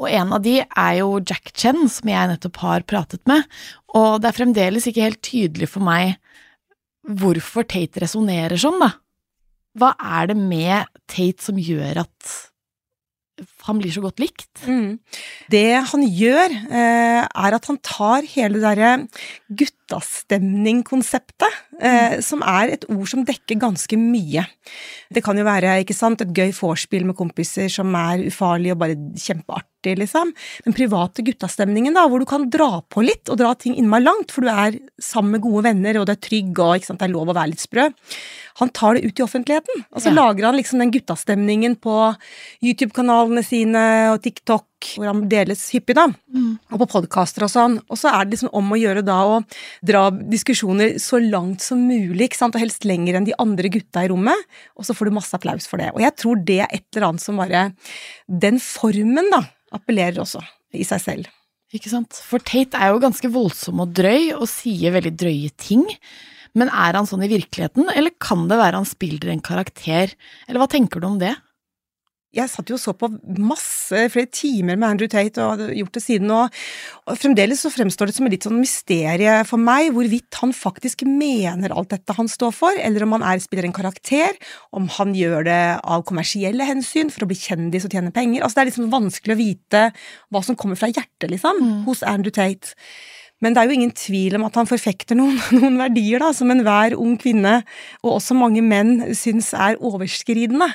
Og 0.00 0.08
en 0.08 0.32
av 0.34 0.42
de 0.42 0.56
er 0.64 0.94
jo 0.98 1.20
Jack 1.20 1.52
Chen, 1.54 1.84
som 1.92 2.08
jeg 2.08 2.30
nettopp 2.30 2.58
har 2.64 2.86
pratet 2.88 3.22
med, 3.30 3.44
og 3.94 4.22
det 4.22 4.30
er 4.30 4.38
fremdeles 4.38 4.88
ikke 4.88 5.04
helt 5.04 5.22
tydelig 5.22 5.68
for 5.70 5.84
meg 5.84 6.16
hvorfor 7.02 7.66
Tate 7.68 8.02
resonnerer 8.02 8.60
sånn, 8.60 8.80
da. 8.82 8.92
Hva 9.78 9.92
er 9.96 10.32
det 10.32 10.38
med 10.38 10.90
Tate 11.10 11.42
som 11.42 11.60
gjør 11.60 12.04
at 12.04 12.32
han 13.66 13.78
blir 13.80 13.94
så 13.94 14.02
godt 14.04 14.20
likt? 14.22 14.50
Mm. 14.68 14.98
Det 15.50 15.66
han 15.92 16.04
gjør, 16.04 16.52
eh, 16.68 17.22
er 17.24 17.56
at 17.56 17.66
han 17.70 17.78
tar 17.82 18.28
hele 18.34 18.60
det 18.60 18.64
derre 18.66 18.92
guttastemning-konseptet, 19.92 21.58
eh, 21.80 22.20
som 22.20 22.42
er 22.42 22.72
et 22.74 22.84
ord 22.90 23.08
som 23.08 23.24
dekker 23.26 23.58
ganske 23.60 23.98
mye. 23.98 24.44
Det 25.12 25.22
kan 25.24 25.36
jo 25.38 25.44
være 25.44 25.80
ikke 25.82 25.96
sant, 25.96 26.20
et 26.22 26.32
gøy 26.34 26.52
vorspiel 26.56 27.04
med 27.08 27.16
kompiser 27.18 27.70
som 27.70 27.92
er 27.94 28.24
ufarlig 28.28 28.72
og 28.72 28.78
bare 28.82 28.96
kjempeartig, 28.96 29.96
liksom. 29.98 30.32
Den 30.64 30.76
private 30.76 31.24
guttastemningen, 31.26 31.94
da, 31.94 32.06
hvor 32.08 32.22
du 32.22 32.26
kan 32.28 32.48
dra 32.50 32.82
på 32.88 33.04
litt 33.04 33.28
og 33.28 33.38
dra 33.38 33.54
ting 33.54 33.76
innmari 33.76 34.06
langt, 34.06 34.30
for 34.32 34.42
du 34.42 34.48
er 34.48 34.78
sammen 35.02 35.32
med 35.36 35.42
gode 35.42 35.64
venner, 35.68 35.98
og 36.00 36.06
du 36.06 36.12
er 36.14 36.22
trygg, 36.22 36.52
og 36.58 36.76
ikke 36.78 36.86
sant, 36.92 37.02
det 37.02 37.10
er 37.10 37.16
lov 37.16 37.28
å 37.32 37.36
være 37.36 37.52
litt 37.52 37.64
sprø. 37.64 37.88
Han 38.60 38.68
tar 38.70 38.94
det 38.94 39.06
ut 39.06 39.18
i 39.18 39.24
offentligheten, 39.26 39.86
og 39.92 40.00
så 40.02 40.10
Ja. 40.12 40.18
lager 40.22 40.46
han 40.46 40.56
liksom 40.56 40.78
den 40.78 40.92
guttastemningen 40.92 41.76
på 41.80 42.16
YouTube-kanalene 42.62 43.44
sine 43.44 44.12
og 44.12 44.22
TikTok, 44.22 44.64
hvor 44.94 45.08
han 45.08 45.26
deles 45.30 45.68
hyppig, 45.74 45.96
da 45.98 46.08
og 46.72 46.80
på 46.82 46.88
podkaster 46.94 47.44
og 47.46 47.52
sånn. 47.52 47.76
Og 47.92 47.98
så 48.00 48.10
er 48.12 48.24
det 48.24 48.36
liksom 48.36 48.52
om 48.56 48.72
å 48.72 48.78
gjøre 48.80 49.04
da 49.06 49.18
å 49.28 49.36
dra 49.84 50.06
diskusjoner 50.10 50.96
så 51.02 51.20
langt 51.22 51.64
som 51.64 51.82
mulig, 51.88 52.28
ikke 52.28 52.40
sant, 52.40 52.56
og 52.56 52.64
helst 52.64 52.86
lenger 52.88 53.18
enn 53.18 53.28
de 53.28 53.36
andre 53.42 53.70
gutta 53.72 54.04
i 54.04 54.10
rommet, 54.12 54.48
og 54.76 54.88
så 54.88 54.96
får 54.96 55.08
du 55.08 55.18
masse 55.18 55.36
applaus 55.36 55.68
for 55.70 55.82
det. 55.82 55.92
Og 55.94 56.02
jeg 56.04 56.16
tror 56.18 56.42
det 56.48 56.60
er 56.64 56.72
et 56.72 56.86
eller 56.92 57.10
annet 57.10 57.24
som 57.24 57.40
bare 57.40 57.68
Den 58.42 58.58
formen, 58.62 59.30
da, 59.32 59.44
appellerer 59.76 60.22
også 60.22 60.42
i 60.76 60.84
seg 60.88 61.02
selv. 61.02 61.30
Ikke 61.72 61.92
sant? 61.92 62.18
For 62.28 62.42
Tate 62.44 62.76
er 62.76 62.92
jo 62.92 63.00
ganske 63.02 63.28
voldsom 63.32 63.80
og 63.84 63.94
drøy, 63.96 64.32
og 64.36 64.48
sier 64.50 64.94
veldig 64.96 65.14
drøye 65.16 65.52
ting. 65.60 65.86
Men 66.58 66.68
er 66.68 66.98
han 66.98 67.08
sånn 67.08 67.24
i 67.24 67.30
virkeligheten, 67.32 67.88
eller 67.94 68.12
kan 68.20 68.44
det 68.50 68.60
være 68.60 68.80
han 68.80 68.88
spiller 68.88 69.32
en 69.32 69.44
karakter? 69.44 70.12
Eller 70.48 70.60
hva 70.60 70.68
tenker 70.68 71.00
du 71.00 71.08
om 71.08 71.20
det? 71.20 71.32
Jeg 72.32 72.48
satt 72.48 72.70
jo 72.70 72.78
og 72.78 72.80
så 72.80 72.94
på 72.96 73.10
masse, 73.44 74.06
flere 74.12 74.30
timer 74.32 74.78
med 74.80 74.88
Andrew 74.88 75.10
Tate 75.12 75.42
og 75.44 75.50
hadde 75.52 75.74
gjort 75.76 75.98
det 75.98 76.02
siden, 76.04 76.30
og, 76.32 76.54
og 77.04 77.18
fremdeles 77.20 77.60
så 77.60 77.70
fremstår 77.72 78.08
det 78.08 78.16
som 78.16 78.28
et 78.28 78.36
litt 78.36 78.46
sånn 78.48 78.56
mysterie 78.56 79.34
for 79.48 79.60
meg 79.60 79.90
hvorvidt 79.92 80.40
han 80.40 80.54
faktisk 80.56 81.04
mener 81.04 81.74
alt 81.76 81.92
dette 81.92 82.16
han 82.16 82.30
står 82.32 82.54
for, 82.56 82.80
eller 82.80 83.04
om 83.04 83.18
han 83.18 83.26
er, 83.34 83.42
spiller 83.44 83.68
en 83.68 83.76
karakter, 83.76 84.40
om 84.72 84.88
han 84.96 85.12
gjør 85.18 85.44
det 85.50 85.62
av 85.84 86.06
kommersielle 86.08 86.64
hensyn 86.68 87.12
for 87.12 87.26
å 87.26 87.30
bli 87.30 87.36
kjendis 87.36 87.84
og 87.88 87.92
tjene 87.92 88.14
penger. 88.16 88.40
Altså 88.40 88.58
det 88.58 88.64
er 88.64 88.72
liksom 88.72 88.92
vanskelig 88.94 89.36
å 89.36 89.42
vite 89.42 89.88
hva 90.32 90.46
som 90.46 90.56
kommer 90.56 90.80
fra 90.80 90.88
hjertet, 90.88 91.28
liksom, 91.34 91.60
hos 91.84 92.00
Andrew 92.08 92.32
Tate. 92.32 92.72
Men 93.42 93.56
det 93.56 93.62
er 93.62 93.68
jo 93.68 93.76
ingen 93.76 93.92
tvil 93.96 94.36
om 94.38 94.44
at 94.46 94.56
han 94.60 94.68
forfekter 94.70 95.18
noen, 95.18 95.36
noen 95.58 95.80
verdier 95.80 96.22
da, 96.22 96.30
som 96.36 96.50
enhver 96.54 96.94
ung 96.98 97.16
kvinne, 97.20 97.58
og 98.04 98.16
også 98.16 98.36
mange 98.38 98.62
menn, 98.64 98.94
syns 99.18 99.50
er 99.58 99.80
overskridende. 99.82 100.70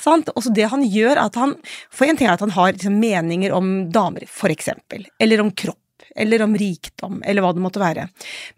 Sant? 0.00 0.30
Også 0.34 0.52
det 0.54 0.68
han 0.72 0.84
gjør, 0.88 1.20
at 1.26 1.38
han 1.40 1.56
For 1.92 2.06
en 2.08 2.18
ting 2.18 2.28
er 2.28 2.36
at 2.36 2.44
han 2.44 2.54
har 2.54 2.74
liksom, 2.74 2.98
meninger 3.00 3.54
om 3.54 3.72
damer, 3.94 4.26
for 4.30 4.52
eksempel. 4.54 5.06
Eller 5.22 5.42
om 5.44 5.52
kropp. 5.52 5.80
Eller 6.16 6.44
om 6.44 6.52
rikdom, 6.54 7.22
eller 7.26 7.42
hva 7.42 7.54
det 7.54 7.62
måtte 7.64 7.82
være. 7.82 8.08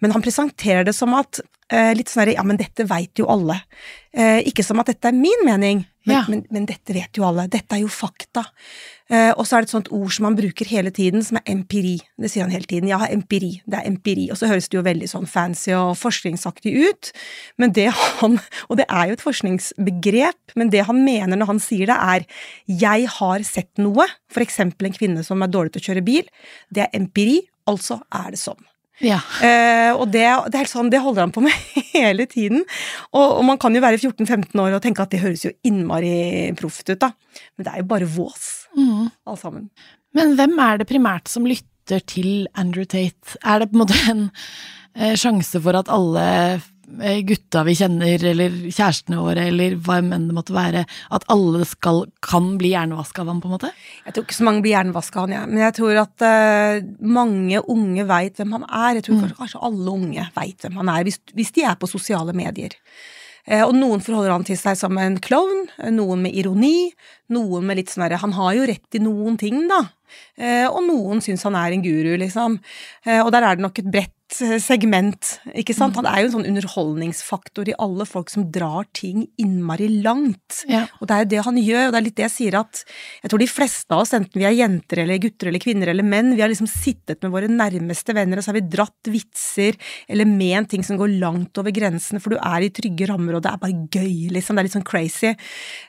Men 0.05 0.13
han 0.13 0.25
presenterer 0.25 0.85
det 0.85 0.93
som 0.97 1.15
at 1.17 1.41
Litt 1.69 2.07
sånn 2.13 2.23
herre 2.23 2.37
Ja, 2.37 2.45
men 2.47 2.57
dette 2.61 2.85
veit 2.87 3.19
jo 3.19 3.27
alle. 3.27 3.57
Eh, 4.15 4.39
ikke 4.49 4.63
som 4.65 4.79
at 4.81 4.87
dette 4.87 5.09
er 5.11 5.13
min 5.17 5.43
mening, 5.45 5.81
men, 6.07 6.15
Ja. 6.15 6.23
men, 6.31 6.45
men 6.51 6.67
dette 6.67 6.95
vet 6.95 7.19
jo 7.19 7.25
alle. 7.27 7.49
Dette 7.51 7.75
er 7.75 7.81
jo 7.83 7.89
fakta. 7.91 8.45
Eh, 9.11 9.33
og 9.37 9.45
så 9.45 9.57
er 9.57 9.65
det 9.65 9.69
et 9.69 9.75
sånt 9.75 9.91
ord 9.93 10.13
som 10.15 10.25
han 10.29 10.37
bruker 10.39 10.65
hele 10.71 10.91
tiden, 10.95 11.25
som 11.27 11.37
er 11.41 11.51
empiri. 11.51 11.97
Det 12.19 12.31
sier 12.31 12.47
han 12.47 12.53
hele 12.55 12.65
tiden. 12.71 12.89
Ja, 12.89 13.01
empiri. 13.11 13.61
Det 13.67 13.81
er 13.81 13.91
empiri. 13.91 14.29
Og 14.31 14.39
så 14.39 14.47
høres 14.49 14.71
det 14.71 14.79
jo 14.79 14.85
veldig 14.87 15.09
sånn 15.11 15.27
fancy 15.27 15.75
og 15.75 15.97
forskningsaktig 15.99 16.73
ut, 16.87 17.11
men 17.59 17.75
det 17.77 17.91
han 17.93 18.39
Og 18.71 18.79
det 18.79 18.87
er 18.89 19.11
jo 19.11 19.19
et 19.19 19.27
forskningsbegrep, 19.27 20.55
men 20.57 20.71
det 20.71 20.87
han 20.87 21.03
mener 21.05 21.37
når 21.37 21.51
han 21.53 21.61
sier 21.63 21.91
det, 21.91 21.99
er 21.99 22.25
jeg 22.71 23.11
har 23.19 23.43
sett 23.43 23.71
noe, 23.83 24.07
for 24.31 24.43
eksempel 24.47 24.87
en 24.89 24.97
kvinne 24.97 25.27
som 25.27 25.43
er 25.43 25.51
dårlig 25.53 25.75
til 25.75 25.83
å 25.83 25.89
kjøre 25.91 26.07
bil. 26.07 26.31
Det 26.71 26.87
er 26.87 26.95
empiri, 26.99 27.41
altså 27.67 28.01
er 28.15 28.31
det 28.35 28.41
sånn. 28.41 28.63
Ja. 29.05 29.19
Eh, 29.45 29.91
og 29.93 30.07
det, 30.13 30.23
det 30.25 30.55
er 30.57 30.63
helt 30.63 30.73
sånn, 30.73 30.89
det 30.93 31.03
holder 31.05 31.27
han 31.27 31.33
på 31.35 31.43
med 31.45 31.53
hele 31.97 32.25
tiden. 32.31 32.63
Og, 33.13 33.39
og 33.39 33.43
man 33.45 33.59
kan 33.61 33.75
jo 33.77 33.83
være 33.85 33.99
14-15 34.01 34.57
år 34.63 34.77
og 34.79 34.83
tenke 34.85 35.05
at 35.05 35.13
det 35.13 35.21
høres 35.25 35.45
jo 35.45 35.53
innmari 35.69 36.15
proft 36.57 36.89
ut, 36.89 37.01
da. 37.03 37.11
Men 37.57 37.67
det 37.69 37.75
er 37.75 37.83
jo 37.85 37.91
bare 37.95 38.09
vås, 38.17 38.47
Mm. 38.77 39.07
alle 39.25 39.41
sammen. 39.41 39.69
Men 40.17 40.35
hvem 40.37 40.59
er 40.61 40.79
det 40.83 40.89
primært 40.91 41.29
som 41.33 41.47
lytter 41.49 42.03
til 42.09 42.47
Andrew 42.61 42.85
Tate? 42.85 43.39
Er 43.45 43.63
det 43.63 43.71
på 43.71 43.77
en 43.79 43.83
måte 43.87 43.97
en 44.13 44.23
eh, 44.97 45.15
sjanse 45.17 45.61
for 45.65 45.77
at 45.79 45.89
alle 45.93 46.25
gutta 47.27 47.63
vi 47.67 47.75
kjenner, 47.77 48.23
eller 48.31 48.55
kjærestene 48.71 49.19
våre, 49.21 49.49
eller 49.51 49.75
hva 49.83 49.99
enn 50.01 50.29
det 50.29 50.37
måtte 50.37 50.55
være, 50.55 50.85
at 51.15 51.27
alle 51.33 51.65
skal, 51.69 52.05
kan 52.25 52.55
bli 52.61 52.71
hjernevaska 52.73 53.25
av 53.25 53.33
ham, 53.33 53.43
på 53.43 53.51
en 53.51 53.57
måte? 53.57 53.73
Jeg 54.07 54.17
tror 54.17 54.27
ikke 54.27 54.39
så 54.39 54.47
mange 54.47 54.65
blir 54.65 54.77
hjernevaska 54.77 55.21
av 55.21 55.27
han, 55.27 55.37
jeg. 55.37 55.51
Men 55.53 55.65
jeg 55.65 55.77
tror 55.81 56.01
at 56.05 56.27
uh, 56.27 56.89
mange 57.19 57.63
unge 57.75 58.07
veit 58.09 58.41
hvem 58.41 58.57
han 58.59 58.67
er. 58.71 58.99
Jeg 58.99 59.07
tror 59.09 59.21
kanskje, 59.23 59.39
kanskje 59.43 59.63
alle 59.69 59.95
unge 59.99 60.27
veit 60.39 60.67
hvem 60.67 60.81
han 60.83 60.95
er, 60.95 61.07
hvis, 61.09 61.21
hvis 61.37 61.55
de 61.57 61.67
er 61.67 61.79
på 61.81 61.91
sosiale 61.91 62.37
medier. 62.37 62.79
Uh, 63.47 63.65
og 63.67 63.75
noen 63.79 64.03
forholder 64.05 64.37
han 64.37 64.47
til 64.47 64.59
seg 64.61 64.79
som 64.79 64.99
en 65.03 65.19
klovn, 65.23 65.67
noen 65.95 66.25
med 66.27 66.39
ironi, 66.39 66.91
noen 67.33 67.67
med 67.67 67.81
litt 67.81 67.93
sånn 67.93 68.07
herre 68.07 68.21
Han 68.23 68.37
har 68.37 68.55
jo 68.59 68.67
rett 68.69 68.99
i 68.99 69.03
noen 69.03 69.39
ting, 69.41 69.65
da. 69.71 69.85
Eh, 70.37 70.67
og 70.69 70.83
noen 70.87 71.23
syns 71.25 71.47
han 71.47 71.57
er 71.59 71.75
en 71.75 71.85
guru, 71.85 72.15
liksom. 72.21 72.61
Eh, 73.07 73.23
og 73.23 73.33
der 73.35 73.47
er 73.47 73.57
det 73.57 73.65
nok 73.65 73.81
et 73.81 73.89
bredt 73.91 74.37
eh, 74.45 74.57
segment, 74.63 75.37
ikke 75.57 75.75
sant. 75.77 75.97
Han 75.99 76.09
er 76.09 76.21
jo 76.23 76.29
en 76.29 76.35
sånn 76.37 76.49
underholdningsfaktor 76.51 77.71
i 77.71 77.77
alle 77.83 78.07
folk 78.09 78.31
som 78.33 78.47
drar 78.53 78.87
ting 78.97 79.25
innmari 79.41 79.89
langt. 80.05 80.63
Ja. 80.71 80.85
Og 81.01 81.09
det 81.09 81.17
er 81.17 81.25
jo 81.25 81.31
det 81.33 81.45
han 81.49 81.61
gjør, 81.63 81.87
og 81.87 81.95
det 81.95 82.01
er 82.01 82.07
litt 82.09 82.19
det 82.21 82.27
jeg 82.27 82.35
sier 82.37 82.59
at 82.61 82.83
jeg 83.23 83.33
tror 83.33 83.43
de 83.43 83.51
fleste 83.51 83.97
av 83.97 84.05
oss, 84.05 84.15
enten 84.17 84.43
vi 84.43 84.49
er 84.49 84.59
jenter 84.59 85.03
eller 85.05 85.23
gutter 85.25 85.51
eller 85.51 85.63
kvinner 85.63 85.93
eller 85.93 86.07
menn, 86.07 86.35
vi 86.37 86.45
har 86.45 86.53
liksom 86.53 86.71
sittet 86.71 87.25
med 87.25 87.35
våre 87.35 87.51
nærmeste 87.51 88.17
venner, 88.17 88.41
og 88.41 88.47
så 88.47 88.53
har 88.53 88.61
vi 88.61 88.67
dratt 88.77 89.13
vitser 89.13 89.81
eller 90.13 90.29
ment 90.29 90.71
ting 90.73 90.85
som 90.87 91.01
går 91.01 91.17
langt 91.23 91.57
over 91.61 91.75
grensene, 91.75 92.21
for 92.23 92.35
du 92.35 92.41
er 92.41 92.67
i 92.67 92.73
trygge 92.75 93.09
rammer, 93.09 93.39
og 93.39 93.45
det 93.45 93.53
er 93.53 93.63
bare 93.63 93.89
gøy, 93.89 94.29
liksom. 94.37 94.57
Det 94.57 94.63
er 94.63 94.69
litt 94.69 94.77
sånn 94.77 94.87
crazy. 94.87 95.33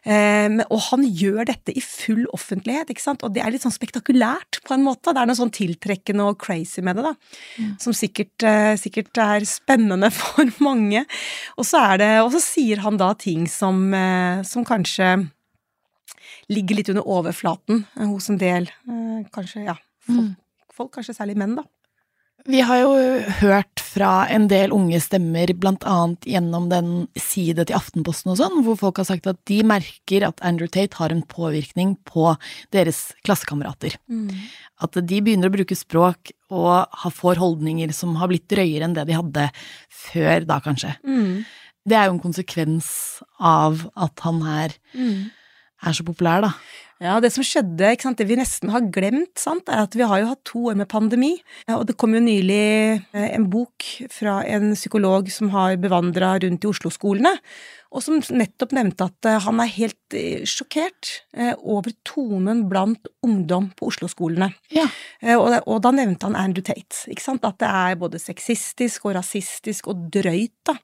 Og 0.07 0.81
han 0.87 1.03
gjør 1.07 1.26
dette 1.47 1.73
i 1.75 1.81
full 1.83 2.25
offentlighet, 2.33 2.89
ikke 2.93 3.03
sant, 3.03 3.23
og 3.23 3.33
det 3.35 3.41
er 3.43 3.51
litt 3.51 3.63
sånn 3.65 3.73
spektakulært 3.75 4.61
på 4.65 4.73
en 4.75 4.83
måte. 4.85 5.13
Det 5.13 5.21
er 5.21 5.29
noe 5.29 5.37
sånn 5.39 5.51
tiltrekkende 5.53 6.25
og 6.31 6.37
crazy 6.39 6.81
med 6.85 6.95
det, 6.99 7.03
da. 7.03 7.13
Mm. 7.59 7.71
Som 7.83 7.93
sikkert, 7.97 8.43
eh, 8.47 8.73
sikkert 8.79 9.17
er 9.23 9.45
spennende 9.49 10.09
for 10.19 10.47
mange. 10.63 11.05
Og 11.57 11.65
så 11.67 11.81
er 11.93 11.97
det 12.01 12.11
Og 12.23 12.31
så 12.35 12.41
sier 12.43 12.81
han 12.85 12.97
da 12.97 13.13
ting 13.13 13.47
som, 13.51 13.93
eh, 13.93 14.43
som 14.47 14.65
kanskje 14.65 15.29
ligger 16.49 16.75
litt 16.79 16.89
under 16.89 17.03
overflaten 17.07 17.85
eh, 17.99 18.05
hos 18.07 18.29
en 18.31 18.37
del, 18.39 18.69
kanskje, 19.35 19.65
ja, 19.67 19.75
folk, 20.07 20.17
Mm. 20.23 20.35
folk, 20.73 20.91
kanskje 20.95 21.15
særlig 21.17 21.35
menn, 21.35 21.55
da. 21.57 21.63
Vi 22.47 22.61
har 22.63 22.77
jo 22.79 22.91
hørt 23.41 23.81
fra 23.83 24.25
en 24.31 24.45
del 24.47 24.71
unge 24.71 24.99
stemmer, 25.03 25.51
blant 25.59 25.83
annet 25.87 26.23
gjennom 26.31 26.69
den 26.71 26.91
side 27.19 27.65
til 27.67 27.75
Aftenposten 27.75 28.31
og 28.31 28.37
sånn, 28.39 28.61
hvor 28.63 28.77
folk 28.79 29.01
har 29.01 29.07
sagt 29.09 29.27
at 29.27 29.39
de 29.49 29.57
merker 29.67 30.23
at 30.29 30.39
Andrew 30.47 30.69
Tate 30.71 30.95
har 30.95 31.11
en 31.11 31.25
påvirkning 31.27 31.97
på 32.07 32.29
deres 32.71 33.09
klassekamerater. 33.27 33.97
At 34.79 34.95
de 34.95 35.19
begynner 35.25 35.51
å 35.51 35.55
bruke 35.57 35.75
språk 35.75 36.31
og 36.53 36.87
får 37.17 37.41
holdninger 37.43 37.91
som 37.95 38.15
har 38.21 38.31
blitt 38.31 38.47
drøyere 38.47 38.87
enn 38.87 38.95
det 38.95 39.07
de 39.09 39.17
hadde 39.19 39.49
før 40.07 40.47
da, 40.47 40.61
kanskje. 40.63 40.93
Mm. 41.03 41.43
Det 41.87 41.95
er 41.99 42.07
jo 42.07 42.15
en 42.15 42.23
konsekvens 42.23 42.87
av 43.39 43.89
at 43.95 44.23
han 44.23 44.41
her 44.47 44.77
Mm. 44.95 45.31
er 45.83 45.93
så 45.93 46.03
populær, 46.07 46.41
da. 46.47 46.53
Ja, 46.97 47.19
det 47.21 47.29
som 47.29 47.45
skjedde, 47.45 47.91
ikke 47.93 48.07
sant, 48.07 48.17
det 48.17 48.25
vi 48.25 48.39
nesten 48.39 48.71
har 48.73 48.87
glemt, 48.93 49.35
sant, 49.37 49.67
er 49.69 49.83
at 49.85 49.93
vi 49.93 50.05
har 50.07 50.23
jo 50.23 50.29
hatt 50.31 50.41
to 50.49 50.63
år 50.71 50.79
med 50.79 50.89
pandemi. 50.89 51.35
Og 51.69 51.83
det 51.85 51.93
kom 52.01 52.15
jo 52.17 52.21
nylig 52.25 52.57
eh, 52.97 53.27
en 53.35 53.45
bok 53.53 53.85
fra 54.13 54.39
en 54.49 54.71
psykolog 54.73 55.29
som 55.33 55.51
har 55.53 55.77
bevandra 55.81 56.33
rundt 56.41 56.65
i 56.65 56.71
Oslo-skolene, 56.71 57.35
og 57.95 58.03
som 58.03 58.19
nettopp 58.19 58.73
nevnte 58.75 59.07
at 59.07 59.27
eh, 59.29 59.39
han 59.45 59.61
er 59.63 59.71
helt 59.71 60.15
eh, 60.15 60.43
sjokkert 60.47 61.11
eh, 61.37 61.53
over 61.63 61.93
tonen 62.07 62.65
blant 62.71 63.07
ungdom 63.25 63.69
på 63.77 63.87
Oslo-skolene. 63.91 64.49
Ja. 64.73 64.85
Og, 65.37 65.77
da 65.83 65.91
nevnte 65.95 66.27
han 66.27 66.37
Andrew 66.39 66.65
Tate, 66.65 67.05
ikke 67.11 67.23
sant? 67.23 67.45
at 67.47 67.59
det 67.61 67.69
er 67.69 67.99
både 67.99 68.19
sexistisk 68.21 69.07
og 69.07 69.15
rasistisk 69.17 69.89
og 69.91 70.07
drøyt. 70.13 70.55
da. 70.67 70.75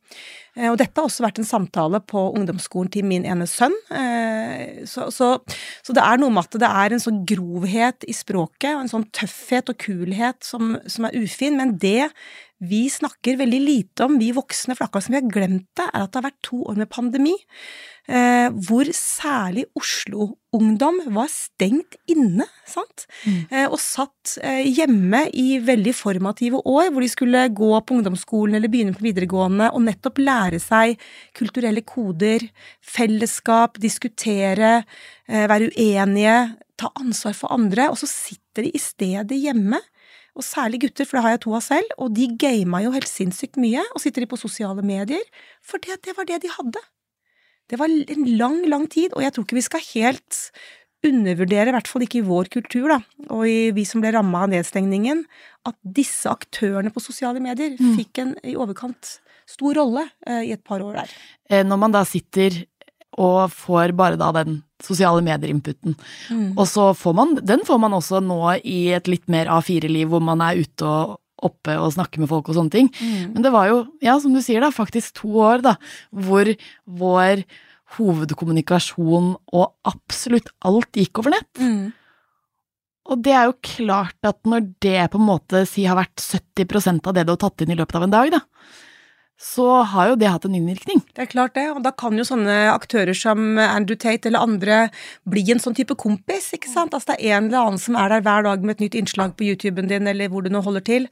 Og 0.72 0.77
dette 0.79 1.00
har 1.00 1.07
også 1.07 1.25
vært 1.25 1.41
en 1.41 1.48
samtale 1.48 2.00
på 2.07 2.24
ungdomsskolen 2.38 2.91
til 2.93 3.07
min 3.07 3.25
ene 3.27 3.48
sønn. 3.50 3.74
Så, 4.89 5.07
så, 5.13 5.29
så 5.86 5.95
det 5.95 6.03
er 6.03 6.22
noe 6.22 6.33
med 6.33 6.45
at 6.45 6.60
det 6.62 6.69
er 6.69 6.95
en 6.95 7.03
sånn 7.03 7.24
grovhet 7.29 8.05
i 8.05 8.15
språket, 8.15 8.74
og 8.75 8.83
en 8.83 8.91
sånn 8.91 9.07
tøffhet 9.15 9.72
og 9.74 9.79
kulhet 9.81 10.43
som, 10.45 10.75
som 10.86 11.07
er 11.10 11.17
ufin, 11.24 11.57
men 11.60 11.77
det 11.81 12.12
vi 12.63 12.86
snakker 12.89 13.38
veldig 13.39 13.60
lite 13.60 14.05
om, 14.05 14.19
vi 14.22 14.31
voksne, 14.36 14.75
for 14.77 14.88
akkurat 14.88 15.07
som 15.07 15.15
vi 15.15 15.19
har 15.19 15.31
glemt 15.31 15.67
det, 15.75 15.88
er 15.89 16.05
at 16.05 16.13
det 16.13 16.19
har 16.19 16.29
vært 16.29 16.43
to 16.45 16.62
år 16.72 16.77
med 16.79 16.89
pandemi, 16.93 17.33
eh, 18.08 18.47
hvor 18.67 18.88
særlig 18.95 19.65
Oslo-ungdom 19.80 21.01
var 21.15 21.28
stengt 21.34 21.97
inne, 22.12 22.47
sant? 22.69 23.06
Eh, 23.51 23.65
og 23.65 23.80
satt 23.84 24.38
eh, 24.43 24.63
hjemme 24.69 25.25
i 25.34 25.60
veldig 25.63 25.95
formative 25.97 26.62
år, 26.63 26.91
hvor 26.93 27.04
de 27.04 27.12
skulle 27.12 27.45
gå 27.51 27.71
på 27.82 27.97
ungdomsskolen 27.97 28.60
eller 28.60 28.71
begynne 28.71 28.95
på 28.95 29.08
videregående 29.10 29.71
og 29.73 29.84
nettopp 29.88 30.23
lære 30.23 30.62
seg 30.63 30.95
kulturelle 31.36 31.84
koder, 31.84 32.47
fellesskap, 32.80 33.82
diskutere, 33.84 34.84
eh, 35.28 35.49
være 35.51 35.73
uenige, 35.73 36.38
ta 36.80 36.89
ansvar 36.99 37.36
for 37.38 37.54
andre, 37.54 37.89
og 37.91 37.99
så 37.99 38.10
sitter 38.10 38.65
de 38.65 38.71
i 38.73 38.82
stedet 38.82 39.39
hjemme. 39.39 39.80
Og 40.36 40.41
særlig 40.46 40.80
gutter, 40.82 41.06
for 41.06 41.17
det 41.19 41.24
har 41.28 41.36
jeg 41.36 41.43
to 41.46 41.54
av 41.54 41.62
selv, 41.62 41.91
og 42.02 42.13
de 42.17 42.28
gama 42.41 42.82
jo 42.82 42.93
helt 42.96 43.10
sinnssykt 43.10 43.60
mye, 43.62 43.84
og 43.93 44.02
sitter 44.02 44.26
de 44.26 44.30
på 44.32 44.39
sosiale 44.41 44.82
medier, 44.86 45.22
for 45.62 45.78
det, 45.84 46.00
det 46.08 46.15
var 46.17 46.26
det 46.26 46.41
de 46.41 46.50
hadde. 46.56 46.82
Det 47.69 47.78
var 47.80 47.88
en 47.89 48.26
lang, 48.38 48.63
lang 48.67 48.88
tid, 48.91 49.13
og 49.13 49.22
jeg 49.24 49.34
tror 49.36 49.46
ikke 49.46 49.60
vi 49.60 49.67
skal 49.69 49.86
helt 49.93 50.39
undervurdere, 51.04 51.67
i 51.69 51.76
hvert 51.76 51.89
fall 51.91 52.06
ikke 52.06 52.22
i 52.22 52.26
vår 52.28 52.50
kultur, 52.54 52.88
da, 52.93 53.00
og 53.30 53.43
i 53.50 53.72
vi 53.76 53.84
som 53.88 54.02
ble 54.04 54.13
ramma 54.15 54.46
av 54.46 54.54
nedstengningen, 54.54 55.26
at 55.67 55.76
disse 55.84 56.32
aktørene 56.32 56.91
på 56.96 57.04
sosiale 57.04 57.41
medier 57.43 57.76
Mm. 57.80 57.93
fikk 58.00 58.19
en 58.24 58.34
i 58.43 58.56
overkant 58.56 59.19
stor 59.46 59.76
rolle 59.76 60.06
eh, 60.26 60.50
i 60.50 60.52
et 60.56 60.63
par 60.63 60.80
år 60.80 60.93
der. 61.02 61.10
Eh, 61.50 61.63
Når 61.63 61.78
man 61.80 61.91
da 61.91 62.04
sitter 62.08 62.65
og 63.17 63.52
får 63.54 63.93
bare 63.97 64.17
da 64.19 64.32
den 64.36 64.62
sosiale 64.84 65.21
medier-inputen, 65.23 65.95
Mm. 66.30 66.58
og 66.58 66.65
så 66.67 66.89
får 66.97 67.13
man, 67.15 67.36
den 67.36 67.62
får 67.65 67.80
man 67.80 67.93
også 67.93 68.19
nå 68.23 68.39
i 68.65 68.93
et 68.93 69.08
litt 69.08 69.28
mer 69.30 69.45
A4-liv, 69.47 70.10
hvor 70.10 70.21
man 70.21 70.41
er 70.41 70.60
ute 70.63 70.84
og 70.84 71.19
oppe 71.43 71.76
og 71.80 71.91
snakker 71.93 72.19
med 72.23 72.30
folk 72.30 72.47
og 72.49 72.56
sånne 72.56 72.71
ting. 72.71 72.88
Mm. 72.99 73.34
Men 73.34 73.43
det 73.43 73.52
var 73.52 73.67
jo, 73.67 73.78
ja, 74.02 74.17
som 74.19 74.34
du 74.34 74.41
sier 74.41 74.62
da, 74.63 74.69
faktisk 74.71 75.13
to 75.21 75.28
år 75.43 75.62
da, 75.62 75.76
hvor 76.12 76.47
vår 76.88 77.43
hovedkommunikasjon 77.97 79.34
og 79.54 79.65
absolutt 79.89 80.49
alt 80.65 80.97
gikk 80.97 81.19
over 81.21 81.36
nett. 81.36 81.52
Mm. 81.60 81.91
Og 83.12 83.19
det 83.26 83.34
er 83.36 83.49
jo 83.49 83.58
klart 83.67 84.15
at 84.23 84.39
når 84.47 84.69
det 84.84 85.10
på 85.12 85.19
en 85.19 85.28
måte 85.28 85.65
si 85.67 85.84
har 85.84 85.99
vært 85.99 86.23
70% 86.23 87.04
av 87.10 87.17
det 87.17 87.26
du 87.28 87.34
har 87.36 87.41
tatt 87.43 87.62
inn 87.65 87.73
i 87.76 87.78
løpet 87.80 87.99
av 87.99 88.06
en 88.08 88.13
dag, 88.15 88.32
da, 88.38 88.39
så 89.39 89.67
har 89.91 90.12
jo 90.12 90.17
det 90.19 90.30
hatt 90.32 90.46
en 90.48 90.56
innvirkning. 90.56 91.02
Det 91.15 91.26
er 91.26 91.32
klart 91.32 91.56
det, 91.58 91.65
og 91.74 91.82
da 91.84 91.91
kan 91.91 92.15
jo 92.17 92.26
sånne 92.28 92.54
aktører 92.72 93.17
som 93.17 93.58
Andrew 93.60 93.98
Tate 94.00 94.30
eller 94.30 94.46
andre 94.46 94.78
bli 95.30 95.43
en 95.52 95.60
sånn 95.63 95.76
type 95.76 95.98
kompis, 96.00 96.52
ikke 96.56 96.72
sant? 96.72 96.93
Altså 96.96 97.12
det 97.12 97.19
er 97.19 97.39
en 97.39 97.50
eller 97.50 97.65
annen 97.65 97.82
som 97.82 97.98
er 98.00 98.13
der 98.13 98.24
hver 98.24 98.46
dag 98.48 98.63
med 98.63 98.78
et 98.78 98.86
nytt 98.86 99.00
innslag 99.02 99.36
på 99.36 99.50
YouTuben 99.50 99.89
din, 99.91 100.08
eller 100.08 100.32
hvor 100.32 100.46
du 100.46 100.52
nå 100.54 100.63
holder 100.63 100.86
til. 100.88 101.10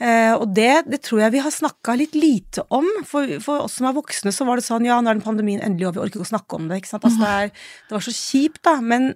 Eh, 0.00 0.32
og 0.32 0.48
det, 0.56 0.86
det 0.88 1.02
tror 1.04 1.20
jeg 1.26 1.34
vi 1.34 1.42
har 1.44 1.52
snakka 1.52 1.94
litt 2.00 2.14
lite 2.16 2.64
om. 2.72 2.88
For, 3.06 3.36
for 3.44 3.66
oss 3.66 3.76
som 3.78 3.90
er 3.90 3.96
voksne, 3.98 4.32
så 4.32 4.46
var 4.48 4.58
det 4.58 4.64
sånn 4.64 4.88
ja, 4.88 4.96
nå 4.98 5.12
er 5.12 5.18
den 5.18 5.26
pandemien 5.26 5.60
endelig 5.62 5.90
over, 5.90 6.00
vi 6.00 6.06
orker 6.06 6.22
ikke 6.22 6.28
å 6.30 6.32
snakke 6.32 6.56
om 6.58 6.70
det. 6.70 6.80
ikke 6.80 6.94
sant? 6.94 7.04
Altså 7.04 7.20
det, 7.20 7.32
er, 7.36 7.66
det 7.88 7.98
var 7.98 8.06
så 8.06 8.16
kjipt, 8.16 8.62
da. 8.66 8.76
Men, 8.80 9.10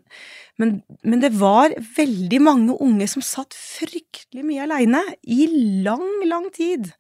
men, 0.60 0.74
men 1.02 1.24
det 1.24 1.32
var 1.40 1.74
veldig 1.96 2.42
mange 2.44 2.76
unge 2.84 3.08
som 3.10 3.24
satt 3.24 3.56
fryktelig 3.56 4.44
mye 4.44 4.68
aleine 4.68 5.00
i 5.24 5.48
lang, 5.86 6.04
lang 6.28 6.50
tid. 6.54 6.92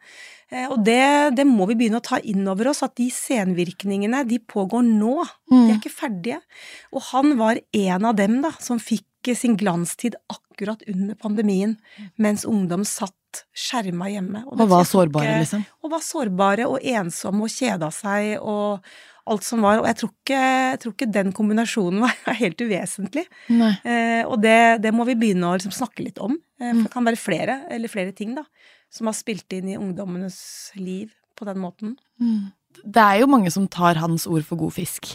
Eh, 0.50 0.66
Og 0.70 0.84
det, 0.84 1.34
det 1.36 1.46
må 1.46 1.66
vi 1.70 1.74
begynne 1.74 2.00
å 2.00 2.04
ta 2.04 2.18
inn 2.22 2.46
over 2.48 2.68
oss, 2.70 2.82
at 2.82 2.94
de 2.96 3.08
senvirkningene, 3.10 4.24
de 4.28 4.38
pågår 4.38 4.84
nå. 4.86 5.24
De 5.50 5.56
er 5.72 5.78
ikke 5.78 5.92
ferdige. 5.92 6.40
Og 6.92 7.02
han 7.12 7.36
var 7.40 7.60
en 7.72 8.04
av 8.10 8.16
dem 8.16 8.40
da, 8.44 8.50
som 8.60 8.78
fikk 8.82 9.04
sin 9.36 9.56
glanstid 9.56 10.14
akkurat 10.28 10.82
under 10.90 11.14
pandemien, 11.16 11.78
mens 12.20 12.44
ungdom 12.44 12.84
satt 12.84 13.14
skjerma 13.56 14.10
hjemme. 14.12 14.44
Og 14.46 14.60
og 14.60 14.68
var 14.68 14.84
ikke- 14.84 14.92
sårbare, 14.92 15.38
liksom. 15.40 15.64
Og 15.82 15.90
var 15.90 16.00
sårbare 16.00 16.66
og 16.68 16.78
ensomme 16.82 17.42
og 17.42 17.48
kjeda 17.48 17.90
seg 17.90 18.38
og 18.40 18.84
alt 19.26 19.42
som 19.42 19.62
var. 19.62 19.78
Og 19.80 19.86
jeg 19.86 19.96
tror 19.96 20.10
ikke, 20.12 20.38
jeg 20.70 20.80
tror 20.80 20.92
ikke 20.92 21.10
den 21.12 21.32
kombinasjonen 21.32 22.00
var 22.04 22.34
helt 22.36 22.58
uvesentlig. 22.60 23.24
Eh, 23.84 24.22
og 24.28 24.42
det, 24.42 24.82
det 24.82 24.92
må 24.92 25.06
vi 25.06 25.14
begynne 25.16 25.48
å 25.48 25.56
liksom 25.56 25.72
snakke 25.72 26.04
litt 26.04 26.18
om. 26.20 26.36
Eh, 26.60 26.70
Mm. 26.72 26.76
for 26.76 26.82
det 26.84 26.92
kan 26.92 27.04
være 27.04 27.18
flere, 27.18 27.54
eller 27.70 27.88
flere 27.88 28.12
ting, 28.14 28.34
da, 28.36 28.44
som 28.94 29.10
har 29.10 29.16
spilt 29.18 29.50
inn 29.56 29.72
i 29.72 29.78
ungdommenes 29.80 30.38
liv 30.78 31.10
på 31.34 31.48
den 31.48 31.58
måten. 31.62 31.96
Mm. 32.22 32.52
Det 32.84 33.02
er 33.02 33.20
jo 33.22 33.30
mange 33.30 33.50
som 33.54 33.66
tar 33.70 33.98
hans 34.02 34.26
ord 34.30 34.44
for 34.46 34.58
god 34.58 34.74
fisk. 34.76 35.14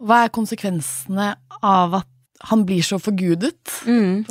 Hva 0.00 0.24
er 0.24 0.34
konsekvensene 0.34 1.32
av 1.64 2.02
at 2.02 2.08
han 2.50 2.64
blir 2.66 2.82
så 2.84 2.98
forgudet? 3.00 3.60
Mm. 3.86 4.24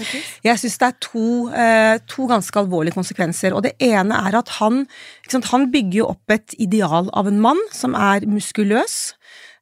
Jeg 0.43 0.59
syns 0.59 0.77
det 0.81 0.87
er 0.89 0.97
to, 1.03 1.27
eh, 1.55 1.97
to 2.11 2.27
ganske 2.29 2.59
alvorlige 2.59 2.97
konsekvenser. 2.97 3.55
Og 3.55 3.63
det 3.63 3.73
ene 3.79 4.17
er 4.27 4.37
at 4.37 4.51
han, 4.59 4.85
sant, 5.29 5.47
han 5.53 5.69
bygger 5.71 6.01
jo 6.01 6.09
opp 6.11 6.35
et 6.35 6.55
ideal 6.59 7.09
av 7.13 7.31
en 7.31 7.39
mann 7.41 7.61
som 7.71 7.95
er 7.95 8.27
muskuløs, 8.27 9.13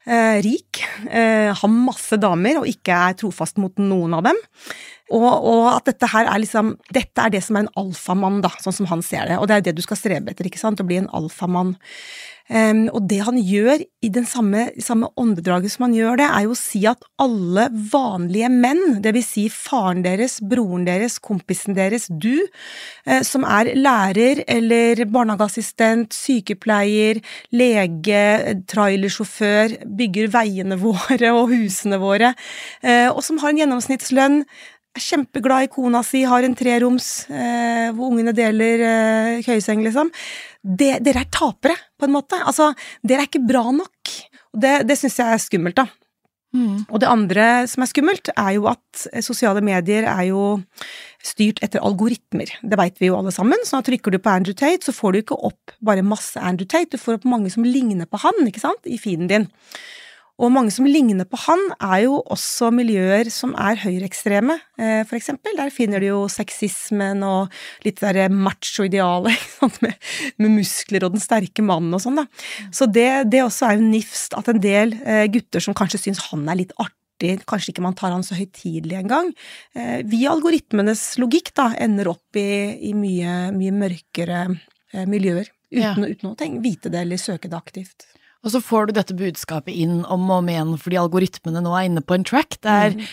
eh, 0.05 0.41
rik, 0.41 0.82
eh, 1.10 1.53
har 1.53 1.69
masse 1.69 2.17
damer 2.17 2.60
og 2.60 2.67
ikke 2.67 2.95
er 3.10 3.13
trofast 3.13 3.58
mot 3.58 3.75
noen 3.77 4.17
av 4.17 4.23
dem. 4.23 4.36
Og, 5.09 5.25
og, 5.25 5.63
at 5.73 5.89
dette 5.89 6.09
her 6.11 6.29
er 6.29 6.41
liksom 6.41 6.75
Dette 6.93 7.23
er 7.23 7.33
det 7.33 7.41
som 7.45 7.57
er 7.57 7.65
en 7.65 7.75
alfamann, 7.81 8.41
da, 8.45 8.51
sånn 8.61 8.75
som 8.81 8.89
han 8.91 9.05
ser 9.05 9.29
det. 9.29 9.39
Og 9.39 9.49
det 9.49 9.57
er 9.57 9.69
det 9.69 9.77
du 9.79 9.85
skal 9.85 9.99
strebe 9.99 10.33
etter, 10.33 10.49
ikke 10.49 10.61
sant? 10.61 10.81
Å 10.81 10.87
bli 10.87 11.01
en 11.01 11.09
alfamann. 11.17 11.75
Um, 12.49 12.87
og 12.97 13.03
det 13.05 13.19
han 13.21 13.35
gjør 13.37 13.83
i 14.01 14.09
den 14.09 14.25
samme, 14.25 14.71
samme 14.81 15.11
åndedraget 15.21 15.69
som 15.69 15.85
han 15.85 15.93
gjør 15.93 16.17
det, 16.17 16.29
er 16.33 16.47
jo 16.47 16.55
å 16.55 16.57
si 16.57 16.79
at 16.89 17.03
alle 17.21 17.67
vanlige 17.91 18.49
menn, 18.49 18.81
vil 19.05 19.21
si 19.21 19.43
faren 19.53 20.01
deres, 20.01 20.39
broren 20.41 20.87
deres, 20.87 21.19
kompisen 21.21 21.77
deres, 21.77 22.07
du, 22.09 22.41
uh, 23.05 23.21
som 23.27 23.45
er 23.45 23.69
lærer 23.77 24.41
eller 24.49 25.03
barnehageassistent, 25.13 26.17
sykepleier, 26.17 27.21
lege, 27.53 28.25
trailersjåfør, 28.73 29.77
bygger 30.01 30.33
veiene 30.33 30.79
våre 30.87 31.35
og 31.37 31.53
husene 31.53 32.01
våre, 32.01 32.33
uh, 32.81 33.11
og 33.13 33.21
som 33.25 33.37
har 33.43 33.53
en 33.53 33.61
gjennomsnittslønn 33.61 34.41
er 34.97 35.04
kjempeglad 35.04 35.67
i 35.67 35.71
kona 35.71 36.02
si, 36.06 36.23
har 36.28 36.45
en 36.45 36.58
treroms 36.58 37.10
eh, 37.30 37.89
hvor 37.95 38.13
ungene 38.13 38.34
deler 38.36 38.86
eh, 38.86 39.45
køyeseng, 39.45 39.84
liksom. 39.86 40.12
Det, 40.62 40.97
dere 41.06 41.23
er 41.23 41.32
tapere, 41.34 41.78
på 41.99 42.08
en 42.08 42.15
måte. 42.15 42.39
Altså, 42.41 42.71
dere 43.06 43.23
er 43.23 43.30
ikke 43.30 43.45
bra 43.47 43.67
nok. 43.75 44.13
Og 44.54 44.62
det, 44.63 44.75
det 44.89 44.97
syns 44.99 45.19
jeg 45.21 45.36
er 45.36 45.43
skummelt, 45.43 45.80
da. 45.80 45.88
Mm. 46.49 46.88
Og 46.89 46.97
det 46.97 47.10
andre 47.10 47.43
som 47.69 47.84
er 47.86 47.89
skummelt, 47.91 48.32
er 48.34 48.56
jo 48.58 48.65
at 48.71 49.06
eh, 49.13 49.21
sosiale 49.25 49.62
medier 49.65 50.08
er 50.10 50.23
jo 50.32 50.43
styrt 51.25 51.62
etter 51.65 51.84
algoritmer. 51.86 52.49
Det 52.62 52.80
veit 52.80 52.97
vi 53.02 53.12
jo 53.12 53.19
alle 53.19 53.34
sammen. 53.36 53.62
Så 53.65 53.78
da 53.78 53.86
trykker 53.86 54.15
du 54.15 54.19
på 54.21 54.34
Andrew 54.34 54.58
Tate, 54.58 54.82
så 54.88 54.95
får 54.95 55.13
du 55.13 55.21
ikke 55.21 55.39
opp 55.52 55.75
bare 55.86 56.06
masse 56.06 56.41
Andrew 56.41 56.67
Tate, 56.69 56.95
du 56.97 57.02
får 57.02 57.19
opp 57.19 57.30
mange 57.30 57.54
som 57.54 57.67
ligner 57.67 58.10
på 58.10 58.21
han, 58.25 58.41
ikke 58.49 58.63
sant, 58.63 58.82
i 58.89 58.97
feeden 59.02 59.30
din. 59.30 59.49
Og 60.39 60.54
mange 60.56 60.71
som 60.71 60.88
ligner 60.88 61.28
på 61.28 61.38
han, 61.45 61.62
er 61.84 62.06
jo 62.06 62.19
også 62.32 62.69
miljøer 62.73 63.28
som 63.34 63.52
er 63.60 63.80
høyreekstreme, 63.82 64.56
f.eks. 64.80 65.10
for 65.10 65.17
eksempel. 65.19 65.56
Der 65.60 65.73
finner 65.73 65.99
du 65.99 66.08
jo 66.10 66.19
sexismen 66.32 67.25
og 67.28 67.52
litt 67.86 67.99
det 67.99 68.08
derre 68.08 68.30
macho-idealet 68.32 69.36
med, 69.84 69.97
med, 70.39 70.54
muskler 70.60 71.06
og 71.06 71.15
den 71.15 71.23
sterke 71.23 71.65
mannen 71.65 71.95
og 71.95 72.04
sånn, 72.04 72.21
da. 72.21 72.25
Så 72.75 72.88
det, 72.88 73.10
det, 73.34 73.43
også 73.45 73.67
er 73.69 73.80
jo 73.80 73.89
nifst 73.89 74.38
at 74.38 74.49
en 74.52 74.62
del 74.63 74.95
eh, 75.04 75.25
gutter 75.32 75.63
som 75.63 75.75
kanskje 75.78 76.02
syns 76.06 76.23
han 76.30 76.47
er 76.49 76.62
litt 76.62 76.73
artig, 76.80 77.41
kanskje 77.49 77.73
ikke 77.73 77.84
man 77.84 77.97
tar 77.99 78.13
han 78.15 78.23
så 78.25 78.38
høytidelig 78.38 79.02
engang, 79.02 79.34
eh, 79.75 79.99
via 80.08 80.32
algoritmenes 80.34 81.04
logikk 81.21 81.52
da, 81.60 81.71
ender 81.80 82.13
opp 82.13 82.39
i, 82.39 82.49
i 82.89 82.95
mye, 82.97 83.49
mye 83.56 83.75
mørkere 83.75 84.45
eh, 84.47 85.06
miljøer. 85.10 85.52
Uten, 85.69 85.84
ja. 85.84 85.93
uten 85.93 86.32
å 86.32 86.38
tenke, 86.38 86.63
vite 86.63 86.89
det 86.89 87.04
eller 87.04 87.21
søke 87.21 87.52
det 87.52 87.60
aktivt. 87.60 88.08
Og 88.45 88.54
så 88.54 88.62
får 88.63 88.88
du 88.88 88.95
dette 88.95 89.17
budskapet 89.17 89.75
inn 89.75 90.04
om 90.06 90.30
og 90.30 90.41
om 90.41 90.52
igjen 90.52 90.75
fordi 90.80 90.99
algoritmene 91.02 91.63
nå 91.63 91.73
er 91.75 91.89
inne 91.89 92.04
på 92.06 92.15
en 92.15 92.28
track 92.28 92.60
der 92.63 92.95
mm. 92.95 93.08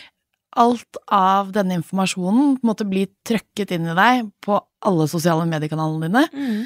alt 0.62 1.00
av 1.12 1.50
denne 1.56 1.80
informasjonen 1.80 2.58
på 2.58 2.62
en 2.62 2.70
måte 2.70 2.86
blir 2.88 3.10
trøkket 3.26 3.74
inn 3.74 3.88
i 3.90 3.96
deg 3.98 4.28
på 4.46 4.60
alle 4.86 5.08
sosiale 5.10 5.48
mediekanalene 5.50 6.06
dine. 6.06 6.26
Mm. 6.30 6.60